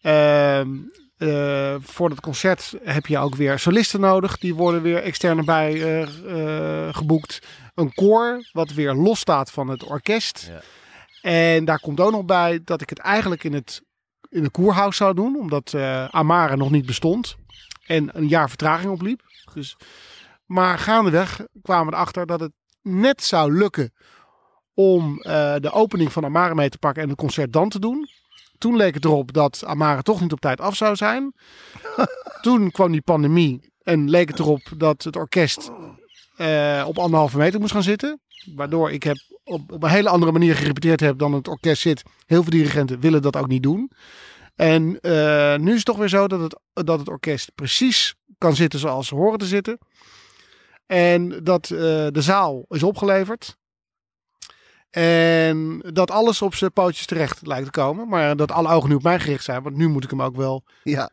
[0.00, 0.68] Ehm,
[1.16, 4.38] eh, voor het concert heb je ook weer solisten nodig.
[4.38, 7.38] Die worden weer extern erbij eh, geboekt.
[7.74, 10.50] Een koor wat weer los staat van het orkest.
[10.52, 10.60] Ja.
[11.30, 13.82] En daar komt ook nog bij dat ik het eigenlijk in het
[14.28, 15.74] in de koerhuis zou doen, omdat
[16.10, 17.36] Amare nog niet bestond
[17.86, 19.22] en een jaar vertraging opliep.
[19.54, 19.76] Dus,
[20.44, 22.52] maar gaandeweg kwamen we erachter dat het
[22.82, 23.92] net zou lukken
[24.74, 28.08] om eh, de opening van Amare mee te pakken en het concert dan te doen.
[28.58, 31.32] Toen leek het erop dat Amare toch niet op tijd af zou zijn.
[32.42, 35.70] Toen kwam die pandemie en leek het erop dat het orkest
[36.36, 38.20] eh, op anderhalve meter moest gaan zitten.
[38.54, 42.02] Waardoor ik heb op, op een hele andere manier gerepeteerd heb dan het orkest zit.
[42.26, 43.90] Heel veel dirigenten willen dat ook niet doen.
[44.56, 48.56] En eh, nu is het toch weer zo dat het, dat het orkest precies kan
[48.56, 49.78] zitten zoals ze horen te zitten.
[50.90, 51.78] En dat eh,
[52.10, 53.56] de zaal is opgeleverd.
[54.90, 58.08] En dat alles op zijn pootjes terecht lijkt te komen.
[58.08, 59.62] Maar dat alle ogen nu op mij gericht zijn.
[59.62, 61.10] Want nu moet ik hem ook wel Ja.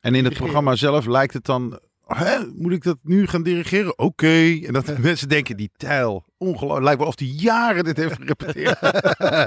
[0.00, 1.80] En in het programma zelf lijkt het dan...
[2.06, 3.98] Hè, moet ik dat nu gaan dirigeren?
[3.98, 4.60] Oké.
[4.66, 6.84] En dat mensen denken, die tijl, ongelooflijk.
[6.84, 8.80] Lijkt wel of die jaren dit heeft gerepeteerd.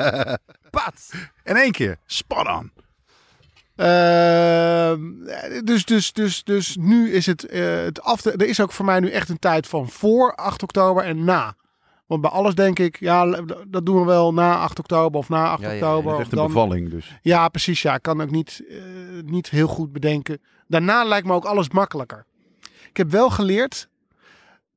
[0.78, 1.12] Pat!
[1.44, 1.98] In één keer.
[2.06, 2.72] Spot on.
[3.82, 5.02] Ehm,
[5.66, 8.22] dus, dus, dus, dus nu is het, eh, het af.
[8.22, 11.24] te- er is ook voor mij nu echt een tijd van voor 8 oktober en
[11.24, 11.56] na.
[12.06, 15.50] Want bij alles denk ik, ja, dat doen we wel na 8 oktober of na
[15.50, 15.80] 8 Ja, ja, ja.
[15.88, 16.14] oktober.
[16.14, 17.18] Of echt een bevalling dus.
[17.22, 17.82] Ja, precies.
[17.82, 18.78] Ja, ik kan ook niet, eh,
[19.26, 20.42] niet heel goed bedenken.
[20.68, 22.26] Daarna lijkt me ook alles makkelijker.
[22.90, 23.88] Ik heb wel geleerd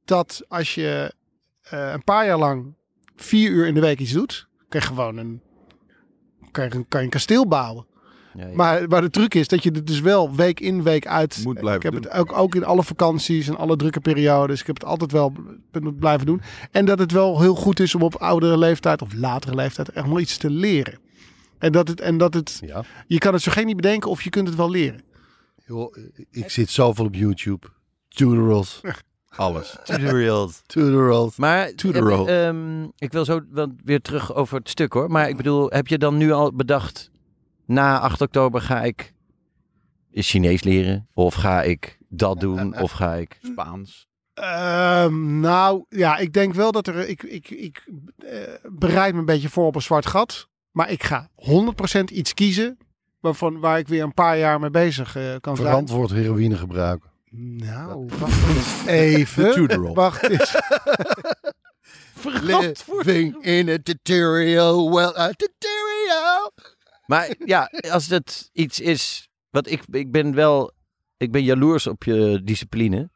[0.04, 1.14] dat als je
[1.62, 2.74] eh, een paar jaar lang
[3.16, 5.42] vier uur in de week iets doet, kan je gewoon een,
[6.50, 7.86] kan je, een- kan je een kasteel bouwen.
[8.34, 8.54] Ja, ja.
[8.54, 11.40] Maar, maar de truc is dat je het dus wel week in, week uit.
[11.44, 12.02] Moet blijven ik heb doen.
[12.02, 14.60] het ook, ook in alle vakanties en alle drukke periodes.
[14.60, 15.32] Ik heb het altijd wel
[15.98, 16.40] blijven doen.
[16.70, 20.06] En dat het wel heel goed is om op oudere leeftijd of latere leeftijd echt
[20.06, 20.98] wel iets te leren.
[21.58, 22.84] En dat het, en dat het Ja.
[23.06, 25.02] je kan het zo geen niet bedenken of je kunt het wel leren.
[25.66, 25.96] Joh,
[26.30, 27.66] ik zit zoveel op YouTube.
[28.08, 28.80] Tutorials.
[29.36, 29.76] Alles.
[29.84, 30.62] Tutorials.
[30.66, 31.36] Tutorials.
[31.36, 35.10] Maar To the eh, ehm, ik wil zo wel weer terug over het stuk hoor.
[35.10, 37.10] Maar ik bedoel, heb je dan nu al bedacht,
[37.66, 39.14] na 8 oktober ga ik
[40.11, 41.09] Chinees leren?
[41.12, 42.81] Of ga ik dat doen?
[42.81, 43.38] Of ga ik...
[43.42, 44.09] Spaans.
[44.35, 47.09] Ehm, nou ja, ik denk wel dat er.
[47.09, 47.85] Ik, ik, ik
[48.18, 50.48] eh, bereid me een beetje voor op een zwart gat.
[50.70, 51.29] Maar ik ga
[52.00, 52.79] 100% iets kiezen.
[53.20, 55.68] Waarvan, waar ik weer een paar jaar mee bezig eh, kan zijn.
[55.68, 57.11] Verantwoord heroïne gebruiken.
[57.37, 59.94] Nou, wacht eens even.
[59.94, 60.55] Wacht eens.
[62.42, 64.90] Living in a tutorial.
[64.94, 66.53] Well, a tutorial.
[67.06, 69.28] Maar ja, als het iets is...
[69.50, 70.72] Want ik, ik ben wel...
[71.16, 73.10] Ik ben jaloers op je discipline.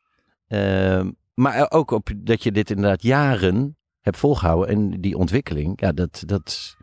[0.46, 4.68] Ehm, maar ook op dat je dit inderdaad jaren hebt volgehouden.
[4.68, 6.22] En die ontwikkeling, ja, dat...
[6.26, 6.76] dat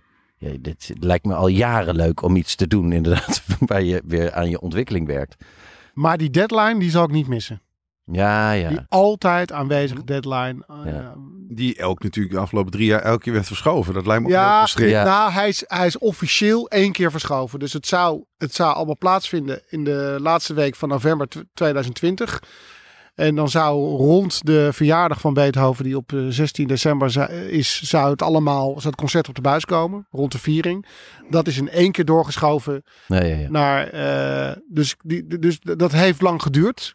[0.62, 4.50] dit lijkt me al jaren leuk om iets te doen, inderdaad, waar je weer aan
[4.50, 5.36] je ontwikkeling werkt.
[5.94, 7.62] Maar die deadline, die zal ik niet missen.
[8.12, 8.70] Ja, ja.
[8.70, 10.64] Die altijd aanwezige deadline.
[10.68, 11.10] eh.
[11.48, 13.94] Die ook natuurlijk de afgelopen drie jaar elke keer werd verschoven.
[13.94, 14.94] Dat lijkt me ook heel Ja, frustrerend.
[14.96, 15.04] Ja.
[15.04, 17.60] nou, hij is, hij is officieel één keer verschoven.
[17.60, 22.42] Dus het zou, het zou allemaal plaatsvinden in de laatste week van november tw- 2020.
[23.16, 27.82] En dan zou rond de verjaardag van Beethoven, die op eh, 16 december za- is,
[27.84, 30.86] zou het allemaal, zou het concert op de buis komen, rond de viering.
[31.30, 33.50] Dat is in één keer doorgeschoven Nee, ja, ja.
[33.50, 36.94] naar, eh, dus, die, dus dat heeft lang geduurd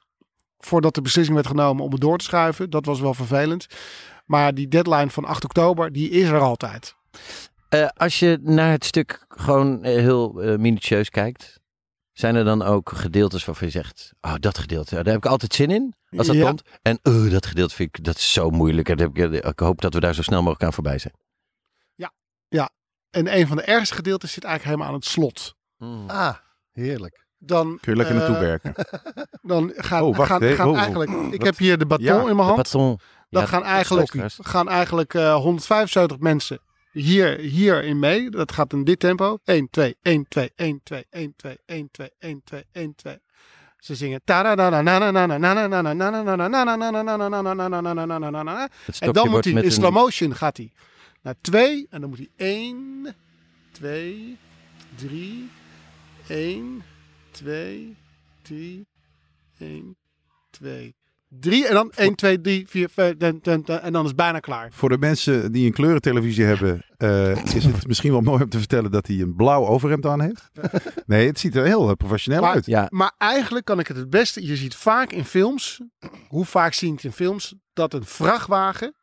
[0.61, 2.70] voordat de beslissing werd genomen om het door te schuiven.
[2.70, 3.66] Dat was wel vervelend.
[4.27, 6.94] Maar die deadline van 8 oktober, die is er altijd.
[7.68, 11.61] Eh, als je naar het stuk gewoon eh, heel eh, minutieus kijkt,
[12.12, 15.55] zijn er dan ook gedeeltes waarvan je zegt, oh, dat gedeelte, daar heb ik altijd
[15.55, 16.46] zin in, als dat Ja.
[16.46, 16.62] komt.
[16.83, 18.88] En oh, dat gedeelte vind ik, dat is zo moeilijk.
[18.88, 21.14] En dat heb ik, ik hoop dat we daar zo snel mogelijk aan voorbij zijn.
[23.11, 25.55] En een van de ergste gedeeltes zit eigenlijk helemaal aan het slot.
[26.07, 26.37] Ah,
[26.73, 27.27] heerlijk.
[27.42, 28.74] Dan, Kun je lekker eh, naartoe werken.
[29.42, 30.79] Dan gaan, Oh, wacht, gaan, gaan Oh, oh.
[30.79, 31.11] eigenlijk.
[31.11, 31.42] Ik Wat?
[31.42, 32.72] heb hier de baton Ja, in mijn hand.
[32.72, 32.98] Dan
[33.29, 36.59] Ja, gaan eigenlijk, gaan eigenlijk eh, 175 mensen
[36.92, 38.31] hier, hierin mee.
[38.31, 39.38] Dat gaat in dit tempo.
[39.44, 43.18] 1, 2, 1, 2, 1, 2, 1, 2, 1, 2, 1, 2, 1, 2.
[43.79, 44.20] Ze zingen.
[49.00, 50.72] En dan moet hij in slow motion gaat hij
[51.22, 53.14] naar 2 en dan moet hij 1,
[53.72, 54.38] 2,
[54.96, 55.50] 3,
[56.29, 56.83] 1,
[57.31, 57.97] 2,
[58.43, 58.87] 3,
[59.59, 59.97] 1,
[60.51, 60.95] 2,
[61.29, 64.69] 3 en dan 1, 2, 3, 4, 5 en dan is het bijna klaar.
[64.73, 68.59] Voor de mensen die een kleurentelevisie hebben, eh, is het misschien wel mooi om te
[68.59, 70.51] vertellen dat hij een blauw overhemd aan heeft.
[71.07, 72.66] Nee, het ziet er heel eh, professioneel Maar, uit.
[72.66, 74.47] Ja, maar eigenlijk kan ik het het beste.
[74.47, 75.81] Je ziet vaak in films,
[76.29, 78.95] hoe vaak zie ik het in films, dat een vrachtwagen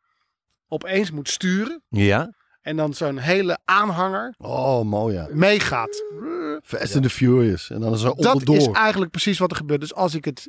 [0.68, 2.34] opeens moet sturen ja.
[2.68, 5.26] En dan zo'n hele aanhanger Oh, mooi ja.
[5.30, 6.02] meegaat.
[6.62, 7.70] Fast and the Furious.
[7.70, 8.56] En dan is er Dat onderdoor.
[8.56, 9.80] is eigenlijk precies wat er gebeurt.
[9.80, 10.48] Dus als ik het,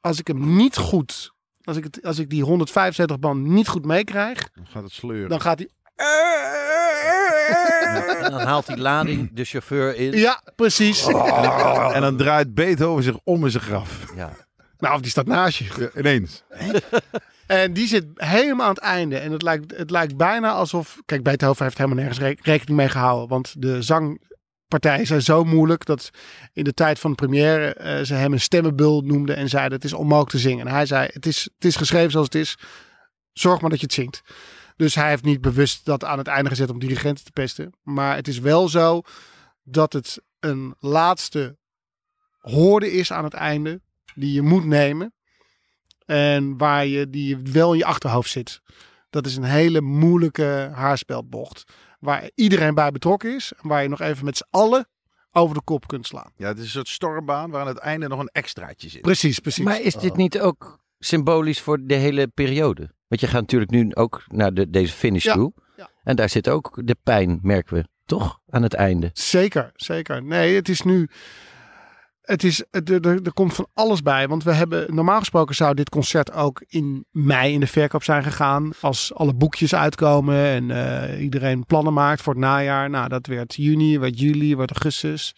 [0.00, 3.84] als ik hem niet goed, als ik, het, als ik die 175 band niet goed
[3.84, 5.28] meekrijg, Dan gaat het sleuren.
[5.28, 5.68] dan gaat hij.
[8.22, 10.12] En dan haalt die lading de chauffeur in.
[10.18, 11.06] Ja, precies.
[11.92, 14.04] En dan draait Beethoven zich om in zijn graf.
[14.16, 14.32] Ja.
[14.78, 15.64] Nou, of die staat naast je.
[15.78, 16.42] Ja, ineens.
[17.48, 19.18] En die zit helemaal aan het einde.
[19.18, 21.00] En het lijkt, het lijkt bijna alsof...
[21.04, 23.28] Kijk, Beethoven heeft helemaal nergens re- rekening mee gehouden.
[23.28, 25.84] Want de zangpartijen zijn zo moeilijk...
[25.84, 26.10] dat
[26.52, 29.36] in de tijd van de première eh, ze hem een stemmenbul noemden...
[29.36, 30.66] en zeiden het is onmogelijk te zingen.
[30.66, 32.58] En hij zei, het is, het is geschreven zoals het is.
[33.32, 34.22] Zorg maar dat je het zingt.
[34.76, 37.72] Dus hij heeft niet bewust dat aan het einde gezet om dirigenten te pesten.
[37.82, 39.02] Maar het is wel zo
[39.62, 41.58] dat het een laatste
[42.38, 43.80] hoorde is aan het einde...
[44.14, 45.12] die je moet nemen...
[46.08, 48.60] En waar je die wel in je achterhoofd zit.
[49.10, 51.64] Dat is een hele moeilijke haarspelbocht.
[52.00, 53.52] Waar iedereen bij betrokken is.
[53.62, 54.88] En waar je nog even met z'n allen
[55.32, 56.32] over de kop kunt slaan.
[56.36, 59.00] Ja, het is een soort stormbaan waar aan het einde nog een extraatje zit.
[59.00, 59.64] Precies, precies.
[59.64, 62.90] Maar is dit niet ook symbolisch voor de hele periode?
[63.08, 65.52] Want je gaat natuurlijk nu ook naar de, deze finish Ja, toe.
[65.76, 65.90] ja.
[66.02, 67.84] En daar zit ook de pijn, merken we.
[68.06, 68.40] Toch?
[68.50, 69.10] Aan het einde.
[69.12, 70.22] Zeker, zeker.
[70.22, 71.08] Nee, het is nu.
[72.28, 74.28] Het is, er, er, komt van alles bij.
[74.28, 74.94] Want we hebben.
[74.94, 78.72] Normaal gesproken zou dit concert ook in mei in de verkoop zijn gegaan.
[78.80, 82.90] Als alle boekjes uitkomen en eh, iedereen plannen maakt voor het najaar.
[82.90, 85.34] Nou, dat werd juni, werd juli, werd augustus.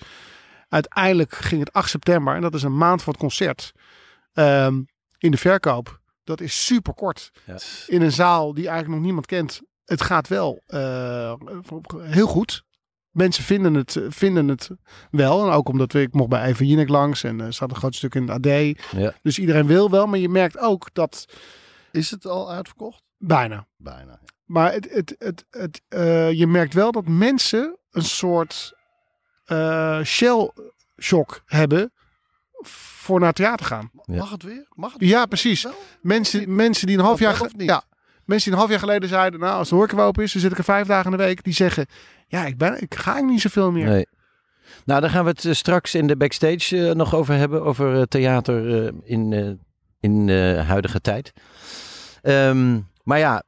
[0.69, 2.35] Uiteindelijk ging het 8 september.
[2.35, 3.73] En dat is een maand voor het concert.
[4.33, 4.83] ehm,
[5.19, 6.01] in de verkoop.
[6.25, 7.31] Dat is super kort.
[7.87, 9.61] In een zaal die eigenlijk nog niemand kent.
[9.85, 11.35] Het gaat wel eh,
[12.01, 12.65] heel goed.
[13.11, 14.71] Mensen vinden het, vinden het
[15.11, 15.47] wel.
[15.47, 17.25] En ook omdat we, ik mocht bij Eva Jinek langs.
[17.25, 18.77] En er staat een groot stuk in het AD.
[18.91, 19.15] Ja.
[19.23, 20.07] Dus iedereen wil wel.
[20.07, 21.25] Maar je merkt ook dat
[21.91, 23.03] Is het al uitverkocht?
[23.19, 23.67] bijna.
[23.77, 24.21] Bijna.
[24.45, 28.73] Maar het, het, het, het, eh, je merkt wel dat mensen een soort
[29.45, 30.51] eh, shell
[31.03, 31.93] shock hebben
[32.63, 33.91] voor naar het theater gaan.
[34.05, 34.17] Ja.
[34.17, 34.67] Mag het weer?
[34.75, 35.63] Mag het Ja, precies.
[35.63, 35.73] wel?
[36.01, 37.83] Mensen, mensen die een half jaar, ja,
[38.31, 40.53] mensen die een half jaar geleden zeiden, nou als de horeca open is, dan zit
[40.53, 41.45] ik er vijf dagen in de week.
[41.45, 41.87] Die zeggen,
[42.27, 43.87] ja, ik, ben, ik ga niet zoveel meer.
[43.87, 44.07] Nee.
[44.85, 47.63] Nou, daar gaan we het eh, straks in de backstage eh, nog over hebben.
[47.63, 49.51] Over eh, theater eh, in, eh,
[50.01, 51.33] in huidige tijd.
[52.23, 53.43] Ehm, maar ja,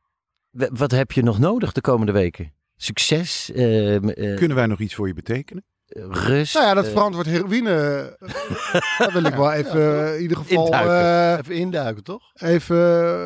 [0.53, 2.53] wat heb je nog nodig de komende weken?
[2.77, 5.65] Succes, eh, eh, Kunnen wij nog iets voor je betekenen?
[6.11, 6.55] Rust.
[6.55, 8.17] Nou ja, dat eh, verantwoord heroïne,
[8.99, 11.33] daar wil ik wel even eh, in ieder geval Induiken.
[11.33, 12.23] eh, Even induiken, toch?
[12.35, 12.77] even...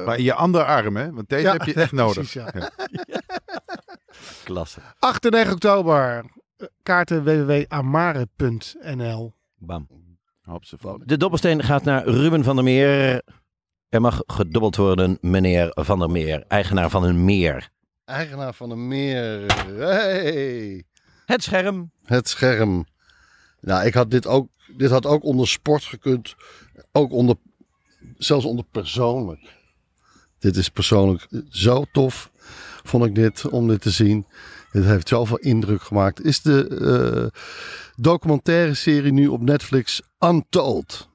[0.05, 1.13] Maar in je andere arm, hè?
[1.13, 2.15] Want deze Ja, heb je echt nodig.
[2.15, 2.53] precies, ja.
[4.45, 4.81] Klasse.
[4.99, 6.25] 8 en 9 oktober.
[6.83, 9.89] Kaarten www.amare.nl Bam.
[11.05, 13.23] De dobbelsteen gaat naar Ruben van der Meer.
[13.89, 17.69] Er mag gedobbeld worden, meneer Van der Meer, eigenaar van een meer.
[18.05, 19.45] Eigenaar van een meer.
[19.79, 20.85] Hey.
[21.27, 21.91] Het scherm.
[22.05, 22.87] Het scherm.
[23.61, 24.49] Nou, ik had dit ook.
[24.77, 26.35] Dit had ook onder sport gekund.
[26.93, 27.37] Ook onder.
[28.19, 29.55] Zelfs onder persoonlijk.
[30.39, 32.31] Dit is persoonlijk zo tof.
[32.83, 34.27] Vond ik dit om dit te zien.
[34.71, 36.25] Het heeft zoveel indruk gemaakt.
[36.25, 37.41] Is de eh,
[37.97, 41.09] documentaire serie nu op Netflix Untold.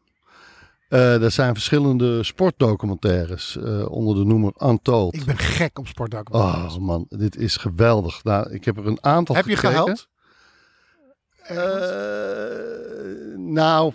[0.91, 5.13] Eh er zijn verschillende sportdocumentaires eh, onder de noemer Untold.
[5.13, 6.75] Ik ben gek op sportdocumentaires.
[6.75, 8.23] Oh man, dit is geweldig.
[8.23, 10.07] Nou, ik heb er een aantal Heb je gehuild?
[11.43, 11.57] Eh,
[13.37, 13.93] nou,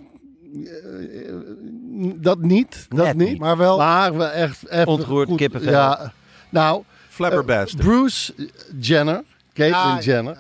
[2.17, 2.87] dat niet.
[2.89, 3.29] Dat niet.
[3.29, 3.39] niet.
[3.39, 3.77] Maar wel...
[3.79, 5.37] Maar wel echt even Ontroerd, goed.
[5.37, 5.73] kippenvel.
[5.73, 6.13] Ja,
[6.49, 7.81] nou, Flabbergasted.
[7.81, 8.35] Bruce
[8.81, 10.37] Jenner, Caitlyn Ja, Jenner,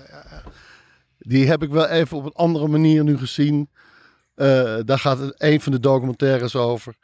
[1.19, 3.69] die heb ik wel even op een andere manier nu gezien.
[4.37, 6.97] Eh, daar gaat een van de documentaires over.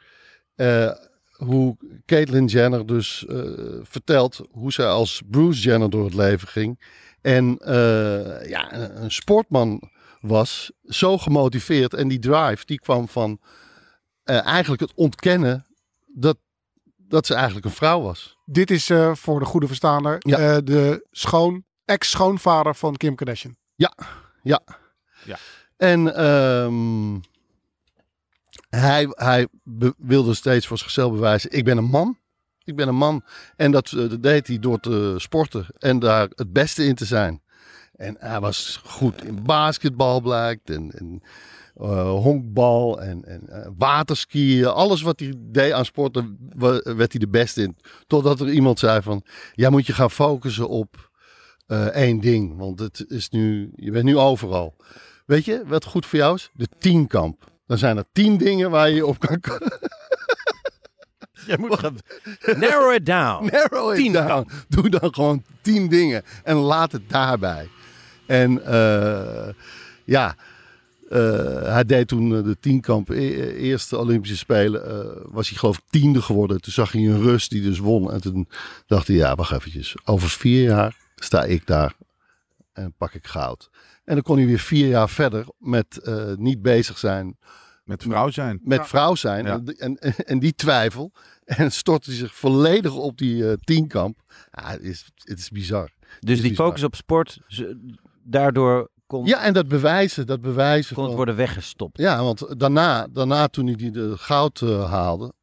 [0.55, 0.91] Eh,
[1.33, 3.41] hoe Caitlyn Jenner dus eh,
[3.83, 6.81] vertelt hoe zij als Bruce Jenner door het leven ging.
[7.21, 9.91] En eh, ja, een, een sportman
[10.21, 11.93] was, zo gemotiveerd.
[11.93, 13.39] En die drive, die kwam van
[14.23, 15.65] eh, eigenlijk het ontkennen
[16.05, 16.37] dat,
[16.97, 18.37] dat ze eigenlijk een vrouw was.
[18.45, 20.37] Dit is eh, voor de goede verstaander Ja.
[20.37, 23.55] eh, de schoon, ex-schoonvader van Kim Kardashian.
[24.43, 24.59] Ja.
[25.77, 27.19] En ehm,
[28.69, 29.47] hij, hij
[29.97, 32.17] wilde steeds voor zichzelf bewijzen: ik ben een man.
[32.63, 33.23] Ik ben een man.
[33.55, 37.05] En dat, eh, dat deed hij door te sporten en daar het beste in te
[37.05, 37.41] zijn.
[37.95, 40.69] En hij was goed in basketbal, blijkt.
[40.69, 41.21] En, en
[41.75, 44.65] eh, honkbal en, en eh, waterskiën.
[44.65, 46.37] Alles wat hij deed aan sporten,
[46.83, 47.77] werd hij de beste in.
[48.07, 51.11] Totdat er iemand zei van, jij moet je gaan focussen op
[51.93, 52.57] één ding.
[52.57, 54.75] Want het is nu, je bent nu overal.
[55.25, 56.49] Weet je wat goed voor jou is?
[56.53, 57.51] De tienkamp.
[57.65, 59.41] Dan zijn er tien dingen waar je op kan
[61.47, 61.97] Je moet gaan...
[62.59, 63.49] Narrow it down.
[63.51, 64.49] narrow it Tien down.
[64.67, 67.69] Doe dan gewoon tien dingen en laat het daarbij.
[68.25, 69.53] En eh,
[70.05, 70.35] ja,
[71.09, 74.81] eh, hij deed toen eh, de tienkamp, e- eerste Olympische Spelen,
[75.31, 76.61] was hij geloof ik tiende geworden.
[76.61, 78.11] Toen zag hij een Rus die dus won.
[78.11, 78.47] En toen
[78.85, 81.93] dacht hij, ja, wacht eventjes, over vier jaar sta ik daar
[82.73, 83.69] en pak ik goud.
[84.03, 87.37] En dan kon hij weer vier jaar verder met eh, niet bezig zijn
[87.83, 88.59] Met vrouw zijn.
[88.63, 89.45] met vrouw zijn.
[89.45, 89.61] Ja.
[89.77, 91.11] En, en, en die twijfel.
[91.45, 94.21] En stortte hij zich volledig op die eh tienkamp.
[94.51, 95.89] Ja, het is, het is bizar.
[96.19, 96.65] Dus is die bizar.
[96.67, 97.39] focus op sport,
[98.23, 101.97] daardoor kon, Ja, en dat bewijzen, dat bewijzen kon het van- worden weggestopt.
[101.97, 105.33] Ja, want daarna, daarna toen hij die de goud eh, haalde,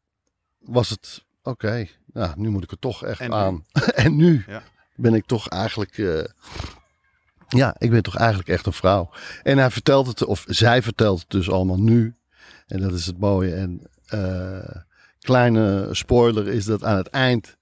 [0.59, 1.87] was het oké.
[2.13, 3.35] nou, nu moet ik er toch echt En nu?
[3.37, 3.65] aan.
[4.05, 4.63] en nu Ja.
[4.95, 6.25] ben ik toch eigenlijk, eh,
[7.57, 9.11] ja, ik ben toch eigenlijk echt een vrouw.
[9.43, 12.15] En hij vertelt het, of zij vertelt het dus allemaal nu.
[12.67, 13.55] En dat is het mooie.
[13.55, 14.77] En eh,
[15.21, 17.57] kleine spoiler is dat aan het eind.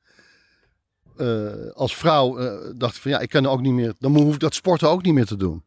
[1.17, 3.95] eh, als vrouw eh, dacht ik van ja, ik kan ook niet meer.
[3.99, 5.65] Dan hoef ik dat sporten ook niet meer te doen.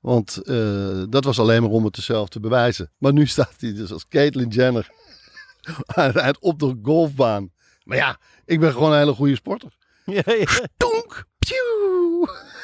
[0.00, 0.40] Want
[1.10, 2.92] dat was alleen maar om het zelf te bewijzen.
[2.98, 4.88] Maar nu staat hij dus als Caitlyn Jenner
[5.86, 7.52] aan het eind op de golfbaan.
[7.84, 9.76] Maar ja, ik ben gewoon een hele goede sporter.
[10.04, 10.46] Ja, ja.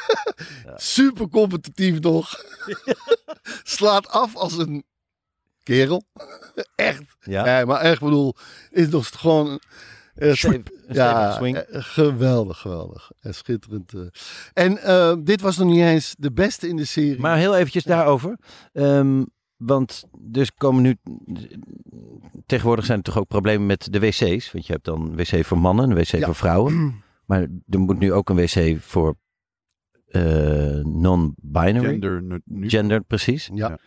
[0.76, 2.34] Super competitief nog.
[3.62, 4.84] Slaat af als een
[5.62, 6.02] kerel.
[6.76, 7.02] echt.
[7.20, 7.64] Ja.
[7.64, 8.34] Maar echt bedoel,
[8.70, 9.60] is nog gewoon...
[10.14, 11.56] eh, ja, stevige swing.
[11.56, 13.10] eh, geweldig, geweldig.
[13.20, 13.92] En schitterend.
[13.94, 14.00] eh.
[14.52, 17.20] En eh, dit was nog niet eens de beste in de serie.
[17.20, 18.38] Maar heel eventjes daarover.
[18.72, 19.24] Ehm,
[19.56, 20.96] want dus komen nu...
[22.46, 24.52] Tegenwoordig zijn er toch ook problemen met de wc's.
[24.52, 26.24] Want je hebt dan een wc voor mannen, een wc Ja.
[26.26, 26.72] voor vrouwen.
[27.26, 29.14] Maar er moet nu ook een wc voor eh,
[30.82, 32.00] non-binary.
[32.60, 33.50] Gender precies.
[33.54, 33.68] Ja.
[33.68, 33.78] Ja.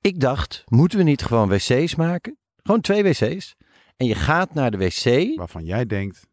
[0.00, 2.36] Ik dacht, moeten we niet gewoon wc's maken?
[2.62, 3.54] Gewoon twee wc's.
[3.96, 5.36] En je gaat naar de wc.
[5.36, 6.26] Waarvan jij denkt.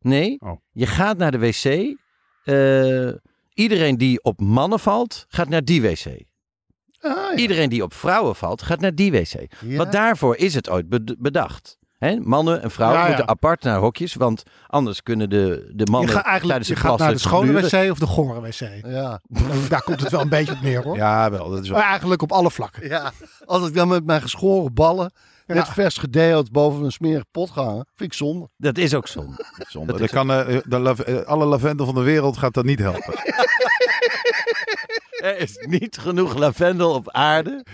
[0.00, 0.56] Nee, Oh.
[0.72, 1.94] je gaat naar de wc.
[2.44, 3.12] Eh,
[3.54, 6.06] iedereen die op mannen valt, gaat naar die wc.
[6.98, 7.34] Ah, ja.
[7.36, 9.46] Iedereen die op vrouwen valt, gaat naar die wc.
[9.60, 9.76] Ja.
[9.76, 11.78] Want daarvoor is het ooit bed- bedacht.
[12.22, 13.10] Mannen en vrouwen Ja, ja.
[13.10, 16.74] moeten apart naar hokjes, want anders kunnen de, de Je mannen gaat eigenlijk tijdens je
[16.74, 18.86] het gaat naar de schone wc of de gore wc.
[18.86, 19.20] Ja.
[19.68, 20.96] Daar komt het wel een beetje op neer hoor.
[20.96, 21.50] Ja, wel.
[21.50, 21.78] Dat is wel.
[21.78, 22.88] Maar eigenlijk op alle vlakken.
[22.88, 23.12] ja,
[23.44, 25.12] als ik dan met mijn geschoren ballen,
[25.46, 28.48] net vers gedeeld boven een smerige pot ga hangen, vind ik zonde.
[28.56, 29.44] Dat is ook zonde.
[29.68, 29.86] zonde.
[29.92, 32.64] Dat Dat is kan, eh, de lav- eh, alle lavendel van de wereld gaat dat
[32.64, 33.14] niet helpen.
[35.16, 37.64] Er is niet genoeg lavendel op aarde.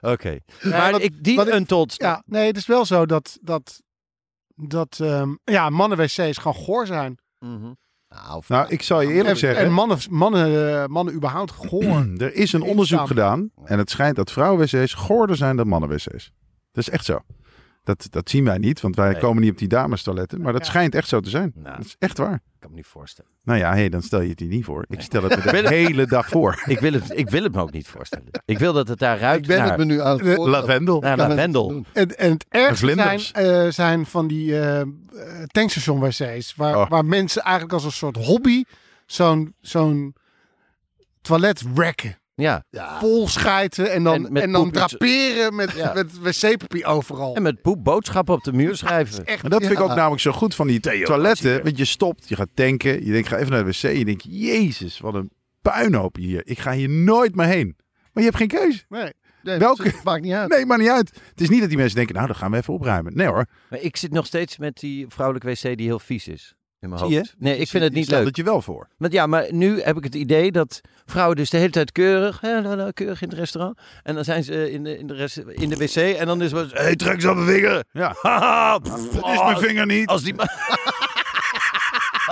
[0.00, 0.38] Oké.
[0.62, 1.94] maar wat- ik, die wat ik- Untold...
[1.96, 3.82] Ja, nee, het is wel zo dat, dat,
[4.54, 7.18] dat ehm, ja, mannen-wc's gewoon goor zijn.
[7.38, 7.72] Mhm.
[8.08, 9.64] Nou, nou, ik zal je eerlijk En, zeggen.
[9.64, 12.06] en mannen, mannen, eh, mannen überhaupt goor.
[12.18, 13.50] er is een onderzoek gedaan.
[13.64, 16.32] En het schijnt dat vrouwen-wc's goorder zijn dan mannen-wc's.
[16.72, 17.18] Dat is echt zo.
[17.86, 19.20] Dat, dat zien wij niet, want wij Nee.
[19.20, 20.40] komen niet op die damestoiletten.
[20.40, 20.68] Maar dat Ja.
[20.70, 21.52] schijnt echt zo te zijn.
[21.54, 21.76] Nou.
[21.76, 22.34] Dat is echt waar.
[22.34, 23.30] Ik kan me niet voorstellen.
[23.42, 24.84] Nou ja, hey, dan stel je het hier niet voor.
[24.88, 26.62] Ik stel het me de hele dag voor.
[26.66, 28.26] Ik wil, het, ik wil het me ook niet voorstellen.
[28.44, 30.50] Ik wil dat het daar ruikt ik ben naar, het me nu aan het voorstellen.
[30.50, 31.00] Lavendel.
[31.00, 31.84] naar Kan het lavendel.
[31.92, 34.86] En, en het ergste zijn, eh, zijn van die eh eh,
[35.46, 36.54] tankstation-wc's.
[36.56, 36.88] Waar, Oh.
[36.90, 38.64] waar mensen eigenlijk als een soort hobby
[39.06, 40.14] zo'n zo'n
[41.20, 42.18] toilet wrecken.
[42.36, 42.64] Ja.
[42.98, 45.92] Vol schijten en dan, En dan draperen met, Ja.
[45.94, 47.34] met wc-papier overal.
[47.34, 49.26] En met poep boodschappen op de muur schrijven.
[49.26, 51.62] Echt, En dat vind ik ook namelijk zo goed van die toiletten.
[51.62, 53.96] Want je stopt, je gaat tanken, je denkt ga even naar de wc.
[53.96, 55.30] Je denkt, jezus, wat een
[55.62, 56.40] puinhoop hier.
[56.44, 57.76] Ik ga hier nooit meer heen.
[58.12, 58.84] Maar je hebt geen keuze.
[58.88, 59.12] Nee.
[59.42, 59.92] Nee, Welke?
[60.04, 60.48] maakt niet uit.
[60.50, 61.08] Nee, maar niet uit.
[61.30, 63.16] Het is niet dat die mensen denken, nou dan gaan we even opruimen.
[63.16, 63.46] Nee hoor.
[63.70, 66.54] Maar ik zit nog steeds met die vrouwelijke wc die heel vies is.
[66.86, 67.16] In mijn Zie je?
[67.18, 67.34] hoofd.
[67.38, 68.24] Nee, ik vind het niet leuk.
[68.26, 68.88] het je wel voor.
[68.98, 72.40] Want ja, maar nu heb ik het idee dat vrouwen dus de hele tijd keurig,
[72.40, 73.78] hè, la, la, keurig in het restaurant.
[74.02, 76.52] En dan zijn ze in de, in de, rest, in de wc en dan is
[76.52, 77.84] het, hé, hey, trek eens op mijn vinger.
[77.92, 78.14] Ja.
[78.22, 80.06] Haha, pff, Dat is mijn vinger niet.
[80.08, 80.42] Als die, ma-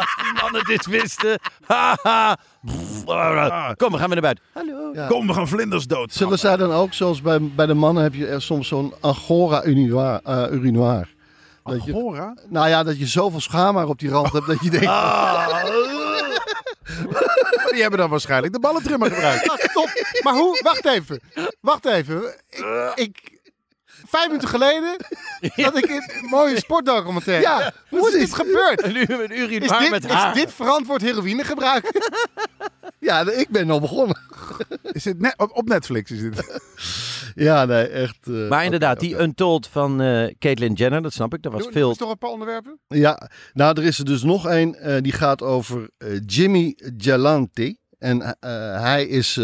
[0.01, 1.39] als die mannen dit wisten.
[1.67, 2.37] Haha.
[2.67, 3.71] Pff, Ah.
[3.77, 4.45] Kom, we gaan weer naar buiten.
[4.53, 4.91] Hallo.
[4.95, 5.07] Ja.
[5.07, 6.13] Kom, we gaan vlinders dood.
[6.13, 9.65] Zullen zij dan ook, zoals bij, bij de mannen, heb je er soms zo'n Angora
[9.65, 10.21] urinoir.
[10.25, 11.14] eh, urinoir.
[11.65, 11.93] Dat je,
[12.49, 14.87] nou ja, dat je zoveel schaamhaar op die rand hebt dat je denkt...
[14.87, 15.65] Ah.
[17.71, 19.49] Die hebben dan waarschijnlijk de ballentrimmer gebruikt.
[19.49, 19.89] Ah, stop.
[20.23, 20.61] Maar hoe?
[20.63, 21.21] Wacht even.
[21.61, 22.35] Wacht even.
[22.51, 23.34] Ik, ik,
[24.07, 24.97] vijf minuten geleden
[25.57, 27.43] zat ik in een mooie sportdocumentaire.
[27.43, 28.83] Ja, hoe is dit gebeurd?
[28.83, 30.35] En nu een Is urinoir dit, met is haar.
[30.35, 31.91] dit verantwoord heroïnegebruik?
[32.99, 34.17] Ja, ik ben al begonnen.
[34.93, 36.45] Is dit net, op, Netflix is dit.
[37.35, 38.17] Ja, nee, echt.
[38.29, 41.43] eh, Maar inderdaad, die Untold van eh Caitlyn Jenner, dat snap ik.
[41.43, 41.91] Dat was Doe- veel...
[41.91, 42.79] Is toch een paar onderwerpen?
[42.89, 44.75] Ja, nou, er is er dus nog één.
[44.75, 47.77] eh, die gaat over eh, Jimmy Galanti.
[47.99, 49.41] En eh, hij is.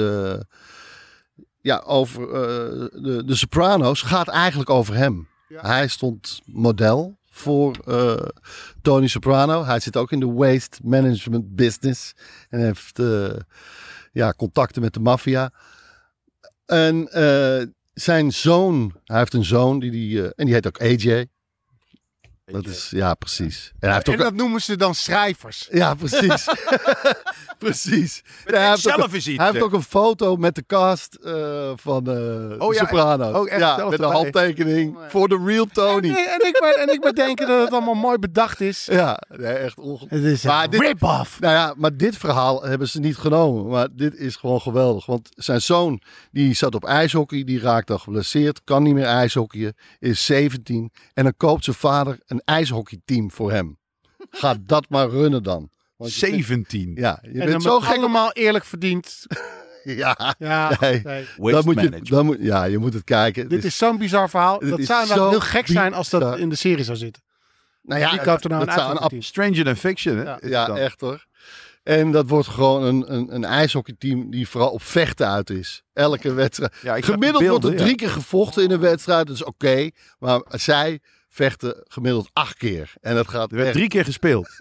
[1.60, 4.02] Ja, over eh, de, de Sopranos.
[4.02, 5.28] Gaat eigenlijk over hem.
[5.48, 5.60] Ja.
[5.60, 8.26] Hij stond model voor eh,
[8.82, 9.64] Tony Soprano.
[9.64, 12.12] Hij zit ook in de waste management business.
[12.48, 13.30] En heeft eh,
[14.12, 15.50] ja, contacten met de maffia.
[16.66, 17.08] En
[17.92, 21.26] zijn zoon, hij heeft een zoon die, die, en die heet ook AJ.
[22.52, 23.72] Dat is, ja, precies.
[23.78, 24.18] En hij heeft En ook...
[24.20, 25.68] dat noemen ze dan schrijvers.
[25.70, 26.44] Ja, precies.
[27.58, 28.22] precies.
[28.46, 29.64] Ja, hij heeft, ook, zelf is iets, hij heeft hè?
[29.64, 33.34] ook een foto met de cast eh, van eh Oh, ja, Sopranos.
[33.36, 33.60] oh, echt?
[33.60, 36.08] ja, met een handtekening voor de real Tony.
[36.08, 38.84] En, ik maar, en ik denken dat het allemaal mooi bedacht is.
[38.90, 40.42] Ja, nee, echt ongelooflijk.
[40.44, 41.40] Maar dit- rip-off.
[41.40, 43.66] Nou ja, maar dit verhaal hebben ze niet genomen.
[43.66, 45.06] Maar dit is gewoon geweldig.
[45.06, 47.44] Want zijn zoon, die zat op ijshockey.
[47.44, 48.60] Die raakt dan geblesseerd.
[48.64, 49.74] Kan niet meer ijshockeyen.
[49.98, 50.92] Is 17.
[51.14, 53.78] En dan koopt zijn vader een ijshockeyteam voor hem.
[54.30, 55.70] Ga dat maar runnen dan.
[55.96, 56.92] Want je 17.
[56.94, 59.26] Ja, je En bent dan zo gek allemaal eerlijk verdiend.
[59.84, 61.00] Ja, Ja, nee.
[61.04, 61.26] nee.
[61.36, 63.48] Waste Dan moet je, dan moet, ja, je moet het kijken.
[63.48, 64.58] Dit is zo'n bizar verhaal.
[64.58, 67.22] Dat zou zo heel gek zijn als dat in de serie zou zitten.
[67.82, 69.22] nou ja, er nou dat een zou een?
[69.22, 70.34] Stranger than fiction, hè?
[70.48, 70.68] Ja.
[70.68, 71.26] echt hoor.
[71.82, 75.82] En dat wordt gewoon een, een, een ijshockeyteam die vooral op vechten uit is.
[75.92, 76.76] Elke wedstrijd.
[76.82, 79.26] Ja, gemiddeld wordt er drie keer gevochten in een wedstrijd.
[79.26, 79.90] Dat is oké.
[80.18, 81.00] maar zij
[81.32, 82.92] vechten gemiddeld acht keer.
[83.00, 84.48] En dat gaat Er werd echt, drie keer gespeeld.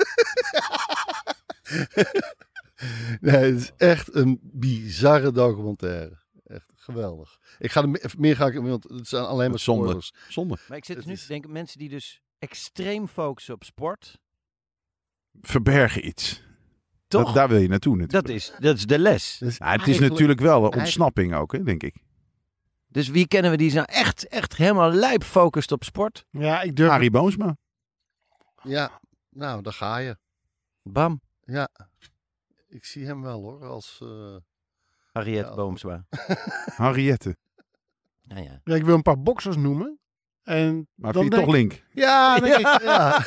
[3.22, 6.18] nee, het is echt een bizarre documentaire.
[6.46, 7.38] Echt geweldig.
[7.60, 10.02] Ik ga er me- meer ga ik, want het zijn alleen maar Zonde.
[10.28, 10.58] Zonde.
[10.68, 14.20] Maar ik zit dus nu is- te denken, mensen die dus extreem focussen op sport.
[15.42, 16.44] Verbergen iets.
[17.08, 17.26] Toch?
[17.26, 18.28] Dat, daar wil je naartoe natuurlijk.
[18.28, 19.38] Dat is, dat is de les.
[19.40, 21.96] Dus Ja, het is natuurlijk wel een ontsnapping ook, hè, denk ik.
[22.92, 26.26] Dus wie kennen we die nou echt, echt helemaal lijp focust op sport?
[26.30, 27.58] Ja, ik durf Harry Boomsma.
[28.64, 30.18] Ja, nou, daar ga je.
[30.84, 31.70] Bam, Ja,
[32.68, 33.66] ik zie hem wel hoor.
[33.66, 34.36] Als, eh,
[35.12, 35.56] Harriet Ja.
[35.56, 36.06] Boomsma.
[36.76, 37.38] Henriette.
[38.22, 38.62] Nou ja.
[38.64, 40.00] Ja, ik wil een paar boxers noemen.
[40.44, 41.84] En Maar dan vind je denk toch link?
[41.94, 42.44] Ja, ik,
[42.84, 43.24] ja.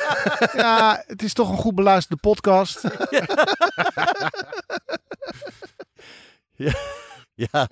[0.53, 2.83] ja, het is toch een goed beluisterde podcast.
[7.51, 7.67] ja.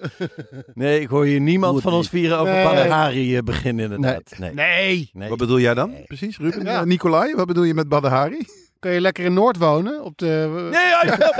[0.73, 3.37] Nee, ik hoor hier niemand van ons vieren over Nee.
[3.37, 4.33] Eh, beginnen inderdaad.
[4.37, 4.53] Nee.
[4.53, 5.09] Nee.
[5.13, 5.29] Nee.
[5.29, 5.89] Wat bedoel jij dan?
[5.89, 6.03] Nee.
[6.03, 6.63] Precies, Ruben?
[6.63, 6.79] Ja.
[6.79, 8.45] Eh, Nicolai, wat bedoel je met Badahari?
[8.79, 10.03] Kun je lekker in Noord wonen?
[10.03, 11.17] Op de, Nee, ja,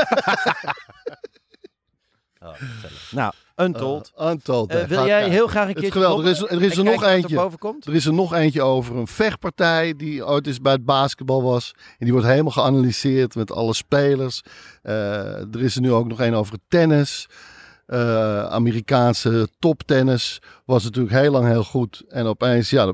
[2.44, 2.54] oh,
[3.12, 4.12] nou, Untold.
[4.16, 4.74] eh, Untold.
[4.74, 5.32] Nee, wil jij kijken.
[5.32, 6.26] heel graag een keer geweldig.
[6.26, 7.50] Er is, er is er nog eentje.
[7.84, 11.74] Er is er nog eentje over een vechtpartij die ooit eens bij het basketbal was.
[11.76, 14.42] En die wordt helemaal geanalyseerd met alle spelers.
[14.82, 17.28] Eh, er is er nu ook nog een over tennis.
[17.86, 22.04] Eh, Amerikaanse toptennis was natuurlijk heel lang heel goed.
[22.10, 22.94] En opeens, ja,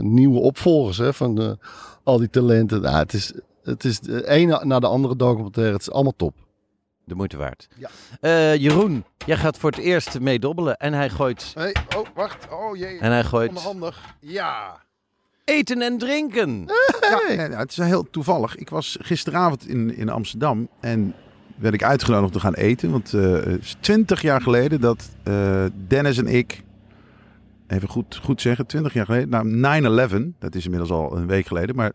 [0.00, 1.58] nieuwe opvolgers hè, van de,
[2.02, 2.80] al die talenten.
[2.80, 3.32] Nou, het is,
[3.62, 5.72] het is de ene na de andere documentaire.
[5.72, 6.34] Het is allemaal top.
[7.04, 7.68] De moeite waard.
[7.76, 7.88] Ja.
[8.20, 10.76] Eh, Jeroen, jij gaat voor het eerst mee dobbelen.
[10.76, 12.48] En hij gooit, Hey, oh, wacht.
[12.52, 12.98] Oh jee.
[12.98, 14.14] en hij gooit Onhandig.
[14.20, 14.82] Ja.
[15.44, 16.66] eten en drinken.
[17.28, 18.56] Ja, het is heel toevallig.
[18.56, 21.14] Ik was gisteravond in, in Amsterdam en
[21.56, 22.90] werd ik uitgenodigd om te gaan eten.
[22.90, 26.62] Want eh, het is twintig jaar geleden dat eh, Dennis en ik,
[27.66, 29.28] even goed, goed zeggen, twintig jaar geleden,
[29.60, 31.92] nou 9-11, dat is inmiddels al een week geleden, maar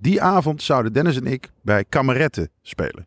[0.00, 3.06] die avond zouden Dennis en ik bij Kameretten spelen.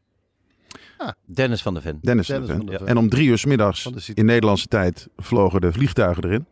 [1.25, 1.97] Dennis van de Ven.
[2.01, 2.87] Dennis, Dennis van de der Ven.
[2.87, 6.45] En om drie uur 's middags de in Nederlandse tijd vlogen de vliegtuigen erin.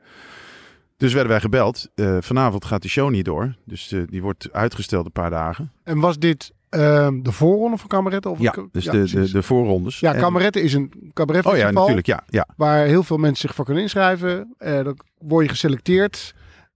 [0.97, 1.87] Dus werden wij gebeld.
[1.95, 3.55] eh, vanavond gaat die show niet door.
[3.65, 5.71] Dus eh, die wordt uitgesteld een paar dagen.
[5.83, 8.31] En was dit ehm, de voorronde van Kameretten?
[8.31, 9.99] Of Ja, dus ja, de, de, de voorrondes.
[9.99, 11.73] Ja, En- Kameretten is een Oh ja, cabaretfestival.
[11.73, 12.07] natuurlijk.
[12.07, 12.47] Ja, ja.
[12.57, 14.53] Waar heel veel mensen zich voor kunnen inschrijven.
[14.57, 16.33] Eh, dan word je geselecteerd.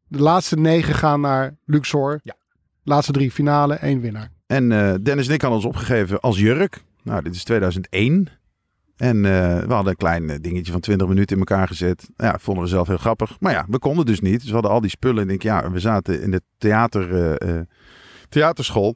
[0.07, 2.19] De laatste negen gaan naar Luxor.
[2.23, 2.35] Ja.
[2.83, 4.29] Laatste drie finale, één winnaar.
[4.47, 6.83] En eh, Dennis en ik hadden ons opgegeven als jurk.
[7.03, 8.27] Nou, dit is 2001.
[8.97, 12.09] En eh, we hadden een klein eh, dingetje van 20 minuten in elkaar gezet.
[12.17, 13.37] Ja, vonden we zelf heel grappig.
[13.39, 14.39] Maar ja, we konden dus niet.
[14.39, 15.21] Dus we hadden al die spullen.
[15.21, 17.59] En denk, ja, we zaten in de theater, eh,
[18.29, 18.95] theaterschool.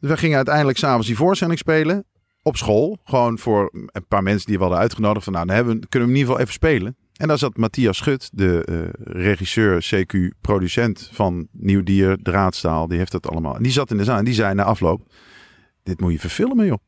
[0.00, 2.04] Dus we gingen uiteindelijk s'avonds die voorstelling spelen.
[2.42, 2.98] Op school.
[3.04, 5.24] Gewoon voor een paar mensen die we hadden uitgenodigd.
[5.24, 6.96] Van, nou, dan we, kunnen we in ieder geval even spelen.
[7.12, 12.88] En daar zat Matthias Schut, de regisseur, CQ, producent van Nieuw Dier, Draadstaal.
[12.88, 13.56] Die heeft dat allemaal.
[13.56, 15.12] En die zat in de zaal en die zei na afloop,
[15.82, 16.78] dit moet je verfilmen joh.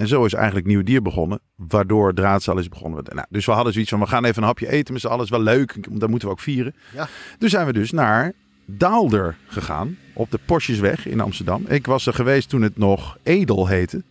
[0.00, 3.04] En zo is eigenlijk Nieuw Dier begonnen, waardoor Draadstaal is begonnen.
[3.14, 5.24] Nou, dus we hadden zoiets van, we gaan even een hapje eten met z'n allen.
[5.24, 6.74] is wel leuk, dat moeten we ook vieren.
[6.94, 7.08] Ja.
[7.38, 8.32] Toen zijn we dus naar
[8.64, 11.64] Daalder gegaan, op de Posjesweg in Amsterdam.
[11.68, 14.02] Ik was er geweest toen het nog Edel heette.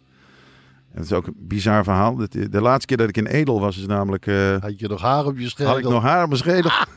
[0.93, 2.15] Dat is ook een bizar verhaal.
[2.15, 4.27] De, de laatste keer dat ik in Edel was, is namelijk...
[4.27, 5.71] eh, Had je nog haar op je schedel?
[5.73, 6.71] had ik nog haar op mijn schedel?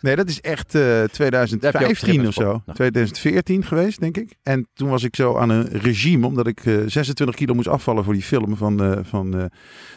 [0.00, 2.42] Nee, dat is echt eh, je ook 2015 of zo.
[2.42, 2.62] voor.
[2.64, 2.76] Nou.
[2.76, 4.34] 2014 geweest, denk ik.
[4.42, 8.04] En toen was ik zo aan een regime, omdat ik eh, 26 kilo moest afvallen
[8.04, 8.56] voor die film.
[8.56, 9.44] Van, eh, van, eh,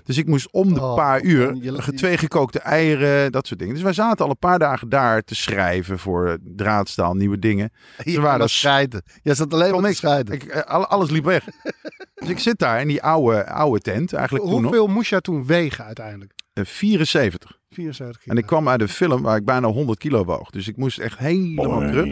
[0.03, 3.73] dus ik moest om de Oh, paar uur je- twee gekookte eieren, dat soort dingen.
[3.73, 7.71] Dus wij zaten al een paar dagen daar te schrijven voor eh, draadstaal, nieuwe dingen.
[8.03, 9.03] Je waren waren dus- scheiden.
[9.23, 9.95] Jij zat alleen maar te ik.
[9.95, 10.33] scheiden.
[10.35, 11.45] Ik, eh, al- alles liep weg.
[12.19, 14.71] dus ik zit daar in die oude, oude tent, eigenlijk toen nog.
[14.71, 16.33] Hoeveel moest jij toen wegen uiteindelijk?
[16.53, 16.65] eh,
[17.73, 18.21] 74.
[18.23, 20.49] 74 En ik kwam uit een film waar ik bijna 100 kilo woog.
[20.49, 22.07] Dus ik moest echt helemaal terug.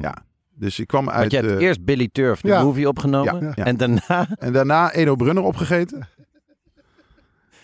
[0.00, 0.24] Ja.
[0.54, 1.18] Dus ik kwam uit...
[1.18, 2.62] Want je hebt eerst Billy Turf, de ja.
[2.62, 3.42] movie, opgenomen.
[3.42, 3.64] Ja, ja.
[3.64, 4.28] En daarna...
[4.38, 6.08] En daarna Edo Brunner opgegeten.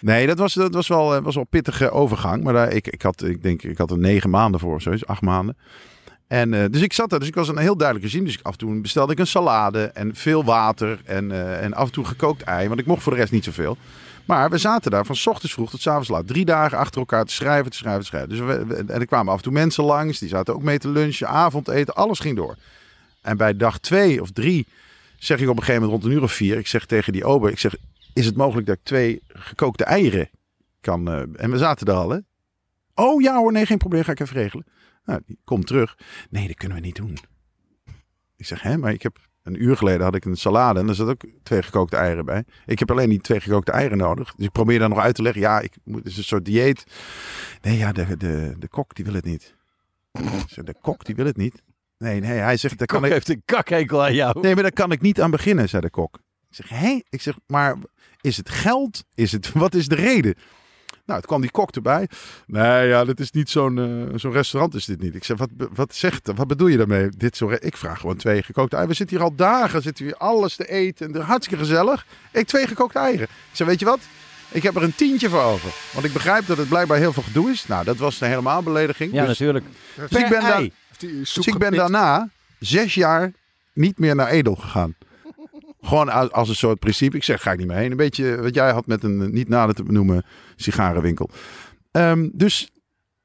[0.00, 2.44] Nee, dat was, dat was, wel, eh, was wel een pittige overgang.
[2.44, 4.94] Maar daar, ik, ik, had, ik denk, ik had er negen maanden voor, of zo,
[5.06, 5.56] acht maanden.
[6.26, 8.26] En, eh, dus ik zat daar, dus ik was een heel duidelijk regime.
[8.26, 11.86] Dus af en toe bestelde ik een salade en veel water en, eh, en af
[11.86, 12.68] en toe gekookt ei.
[12.68, 13.76] Want ik mocht voor de rest niet zoveel.
[14.24, 16.26] Maar we zaten daar van ochtends vroeg tot 's avonds laat.
[16.26, 18.28] Drie dagen achter elkaar te schrijven, te schrijven, te schrijven.
[18.28, 20.18] Dus en er kwamen af en toe mensen langs.
[20.18, 21.94] Die zaten ook mee te lunchen, avondeten.
[21.94, 22.56] Alles ging door.
[23.22, 24.66] En bij dag twee of drie
[25.18, 26.58] zeg ik op een gegeven moment rond een uur of vier.
[26.58, 27.74] Ik zeg tegen die ober, ik zeg,
[28.12, 30.30] is het mogelijk dat ik twee gekookte eieren
[30.80, 31.08] kan...
[31.08, 32.18] eh, en we zaten daar al, hè?
[32.98, 34.66] Oh ja hoor, nee, geen probleem, ga ik even regelen.
[35.04, 35.98] Nou, die komt terug.
[36.30, 37.18] Nee, dat kunnen we niet doen.
[38.36, 40.94] Ik zeg, hè, maar ik heb een uur geleden had ik een salade en er
[40.94, 42.44] zat ook twee gekookte eieren bij.
[42.66, 44.34] Ik heb alleen die twee gekookte eieren nodig.
[44.34, 46.44] Dus ik probeer dan nog uit te leggen, ja, ik moet, het is een soort
[46.44, 46.86] dieet.
[47.62, 49.54] Nee, ja, de, de, de kok die wil het niet.
[50.54, 51.62] De kok die wil het niet.
[51.98, 53.12] Nee, nee, hij zegt, kan Kok ik...
[53.12, 54.40] heeft een kakhekel aan jou.
[54.40, 56.18] Nee, maar daar kan ik niet aan beginnen, zei de kok.
[56.48, 57.00] Ik zeg, hé?
[57.08, 57.76] Ik zeg, maar
[58.20, 59.04] is het geld?
[59.14, 60.34] Is het, wat is de reden?
[61.06, 62.08] Nou, het kwam die kok erbij.
[62.46, 65.14] Nee, ja, dit is niet zo'n eh, zo'n restaurant is dit niet.
[65.14, 67.08] Ik zeg, wat, wat zegt, wat bedoel je daarmee?
[67.16, 68.88] Dit zo, ik vraag gewoon twee gekookte eieren.
[68.96, 71.14] We zitten hier al dagen, zitten hier alles te eten.
[71.14, 72.06] En hartstikke gezellig.
[72.32, 73.24] Ik twee gekookte eieren.
[73.24, 74.00] Ik zeg, weet je wat?
[74.50, 75.70] Ik heb er een tientje voor over.
[75.92, 77.66] Want ik begrijp dat het blijkbaar heel veel gedoe is.
[77.66, 79.12] Nou, dat was een helemaal belediging.
[79.12, 79.64] Ja, Dus- natuurlijk.
[79.94, 82.28] Dus ik ben, daar, dus ik ben daarna
[82.58, 83.32] zes jaar
[83.72, 84.94] niet meer naar Edel gegaan.
[85.86, 87.16] Gewoon als, als een soort principe.
[87.16, 87.90] Ik zeg, ga ik niet meer heen.
[87.90, 90.24] Een beetje wat jij had met een niet nader te benoemen
[90.56, 91.30] sigarenwinkel.
[91.90, 92.70] Ehm, dus,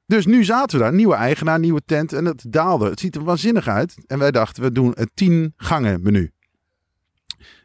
[0.06, 0.94] dus nu zaten we daar.
[0.94, 2.14] Nieuwe eigenaar, nieuwe tent.
[2.14, 2.90] En het daalde.
[2.90, 3.96] Het ziet er waanzinnig uit.
[4.08, 6.32] En wij dachten, we doen een tien gangen menu.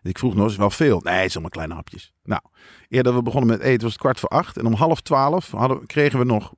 [0.02, 1.00] Ik vroeg nog eens wel veel.
[1.00, 2.12] Nee, het kleine hapjes.
[2.22, 2.42] Nou,
[2.88, 4.56] eerder we begonnen met eten was het kwart voor acht.
[4.56, 6.54] En om half twaalf hadden, kregen we nog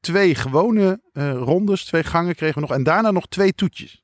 [0.00, 2.76] twee gewone eh, rondes, twee gangen kregen we nog.
[2.76, 4.02] En daarna nog twee toetjes.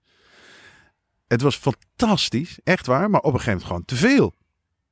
[1.26, 3.10] Het was fantastisch, echt waar.
[3.10, 4.34] Maar op een gegeven moment gewoon te veel.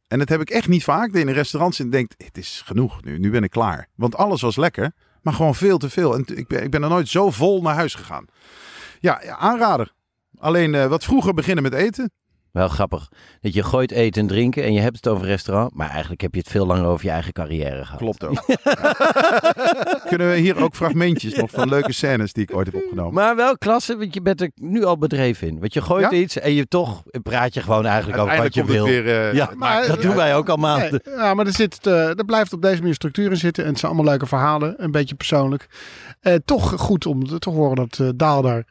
[0.06, 1.12] En dat heb ik echt niet vaak.
[1.12, 3.18] Dat in een restaurant zit en denkt, het is genoeg nu.
[3.18, 3.88] Nu ben ik klaar.
[3.94, 6.14] Want alles was lekker, maar gewoon veel te veel.
[6.14, 8.24] En ik ben, ik ben er nooit zo vol naar huis gegaan.
[9.00, 9.92] Ja, ja aanrader.
[10.38, 12.10] Alleen eh, wat vroeger beginnen met eten.
[12.54, 13.08] Wel grappig.
[13.40, 15.74] Dat je gooit eten en drinken en je hebt het over restaurant.
[15.74, 17.98] Maar eigenlijk heb je het veel langer over je eigen carrière gehad.
[17.98, 18.44] Klopt ook.
[20.08, 23.14] Kunnen we hier ook fragmentjes nog van leuke scènes die ik ooit heb opgenomen.
[23.14, 25.60] Maar wel klasse, want je bent er nu al bedreven in.
[25.60, 26.16] Want je gooit Ja?
[26.18, 28.84] iets en je toch praat je gewoon eigenlijk over wat je wil.
[28.84, 31.00] komt het weer, eh, ja, maar- dat doen wij ook al maanden.
[31.04, 33.64] Nee, ja, maar er, zit, eh, er blijft op deze manier structuur in zitten.
[33.64, 34.74] En het zijn allemaal leuke verhalen.
[34.76, 35.66] Een beetje persoonlijk.
[36.20, 38.64] Eh, toch goed om te horen dat eh, Daal daar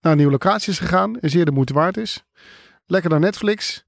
[0.00, 1.18] naar een nieuwe locatie is gegaan.
[1.20, 2.24] En zeer de moeite waard is.
[2.86, 3.84] Lekker naar Netflix.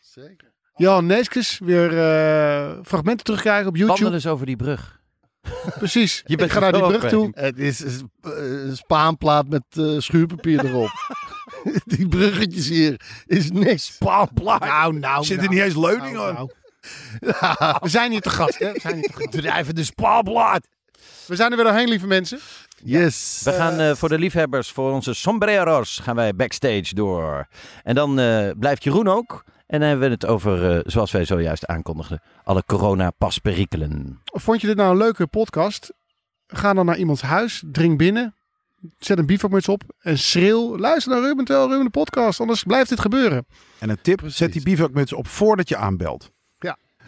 [0.00, 0.52] Zeker.
[0.76, 4.00] Jan Neeskes weer eh, fragmenten terugkrijgen op YouTube.
[4.00, 5.00] Wandel eens over die brug.
[5.78, 6.22] Precies.
[6.26, 7.30] Je bent ik ga naar die brug toe.
[7.34, 8.30] Het is een eh,
[8.66, 10.90] een spaanplaat met eh, schuurpapier erop.
[11.84, 13.84] Die bruggetjes hier is niks.
[13.84, 14.60] Spaanplaat.
[14.60, 15.24] Nou, nou.
[15.24, 16.34] Zit er nou, niet eens leuning nou, aan?
[16.34, 16.50] nou.
[17.82, 18.72] We zijn hier te gast, hè?
[18.72, 19.30] We zijn hier te gast.
[19.30, 20.68] Drijven de spaarblad.
[21.26, 22.40] We zijn er weer doorheen, lieve mensen.
[22.82, 23.40] Yes.
[23.44, 27.48] We gaan eh, voor de liefhebbers, voor onze sombreros, gaan wij backstage door.
[27.82, 29.44] En dan eh, blijft Jeroen ook.
[29.66, 34.20] En dan hebben we het over, eh, zoals wij zojuist aankondigden, alle corona-pasperikelen.
[34.24, 35.92] Vond je dit nou een leuke podcast?
[36.46, 38.34] Ga dan naar iemands huis, dring binnen,
[38.98, 40.78] zet een bivakmuts op en schreeuw.
[40.78, 43.46] Luister naar Ruben Tel, Ruben de podcast, anders blijft dit gebeuren.
[43.78, 46.30] En een tip, zet die bivakmuts op voordat je aanbelt.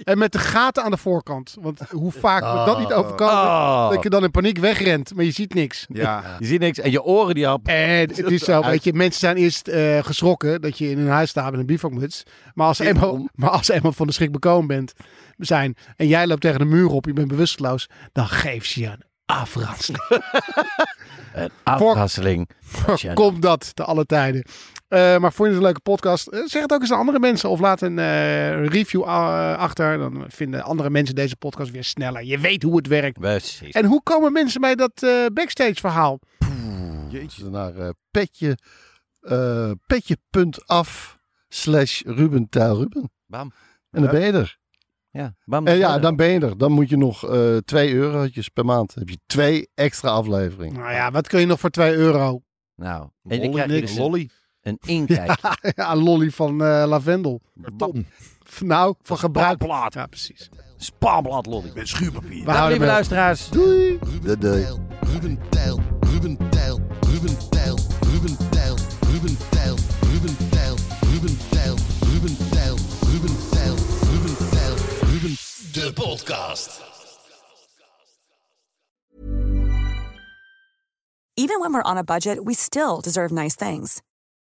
[0.02, 1.56] En met de gaten aan de voorkant.
[1.60, 3.90] Want hoe vaak me dat niet overkomen, Oh.
[3.90, 5.86] dat je dan in paniek wegrent, maar je ziet niks.
[5.88, 6.36] Ja.
[6.38, 7.66] Je ziet niks en je oren die hap.
[7.66, 11.08] En het is zo, weet je, mensen zijn eerst eh, geschrokken dat je in een
[11.08, 12.22] huis staat met een bivakmuts.
[12.54, 14.92] Maar als, ze eenmaal, maar als ze eenmaal van de schrik bekomen bent,
[15.36, 18.86] zijn en jij loopt tegen de muur op, je bent bewusteloos, dan geef ze je
[18.86, 20.04] een afranseling.
[21.34, 22.48] Een afrasseling.
[23.14, 24.44] Komt dat te alle tijden.
[24.88, 26.26] Eh, maar vond je het een leuke podcast?
[26.26, 27.50] Eh, zeg het ook eens aan andere mensen.
[27.50, 29.98] Of laat een eh, review achter.
[29.98, 32.24] Dan vinden andere mensen deze podcast weer sneller.
[32.24, 33.18] Je weet hoe het werkt.
[33.18, 33.74] Precies.
[33.74, 36.18] En hoe komen mensen bij dat eh, backstage verhaal?
[37.08, 37.44] Jeetje.
[37.50, 38.58] Naar eh, petje,
[39.20, 41.18] eh, petje.af
[41.48, 43.10] slash Ruben Tijl Ruben.
[43.26, 43.52] Bam.
[43.90, 44.58] En dan ben je er.
[45.10, 45.66] Ja, bam.
[45.66, 46.58] En ja, dan ben je er.
[46.58, 48.94] Dan moet je nog eh 2 eurotjes per maand.
[48.94, 50.80] Dan heb je twee extra afleveringen.
[50.80, 52.42] Nou ja, wat kun je nog voor 2 euro?
[52.74, 53.80] Nou, en Lolly, krijg niks.
[53.80, 54.30] dus een, Lolly.
[54.66, 55.38] Een inkijk.
[55.76, 57.40] Ja, lolly van uh, lavendel.
[57.62, 58.06] Karton.
[58.60, 59.62] Nou, van gebruik.
[59.62, 59.94] Spamblad.
[59.94, 60.48] Ja, precies.
[60.76, 61.70] Spamblad lolly.
[61.74, 62.44] Met schuurpapier.
[62.44, 62.88] We Dag, lieve wel.
[62.92, 63.48] luisteraars.
[63.48, 63.98] Doei.
[64.02, 64.80] Ruben Tijl.
[65.00, 65.80] Ruben Tijl.
[66.00, 66.78] Ruben Tijl.
[67.00, 67.76] Ruben Tijl.
[68.10, 68.76] Ruben Tijl.
[69.12, 69.76] Ruben Tijl.
[70.00, 70.76] Ruben Tijl.
[71.12, 71.76] Ruben Tijl.
[72.12, 72.76] Ruben Tijl.
[73.12, 73.76] Ruben Tijl.
[74.10, 74.74] Ruben Tijl.
[75.12, 75.36] Ruben
[75.72, 76.84] De podcast.
[81.38, 84.00] Even when we're on a budget, we still deserve nice things.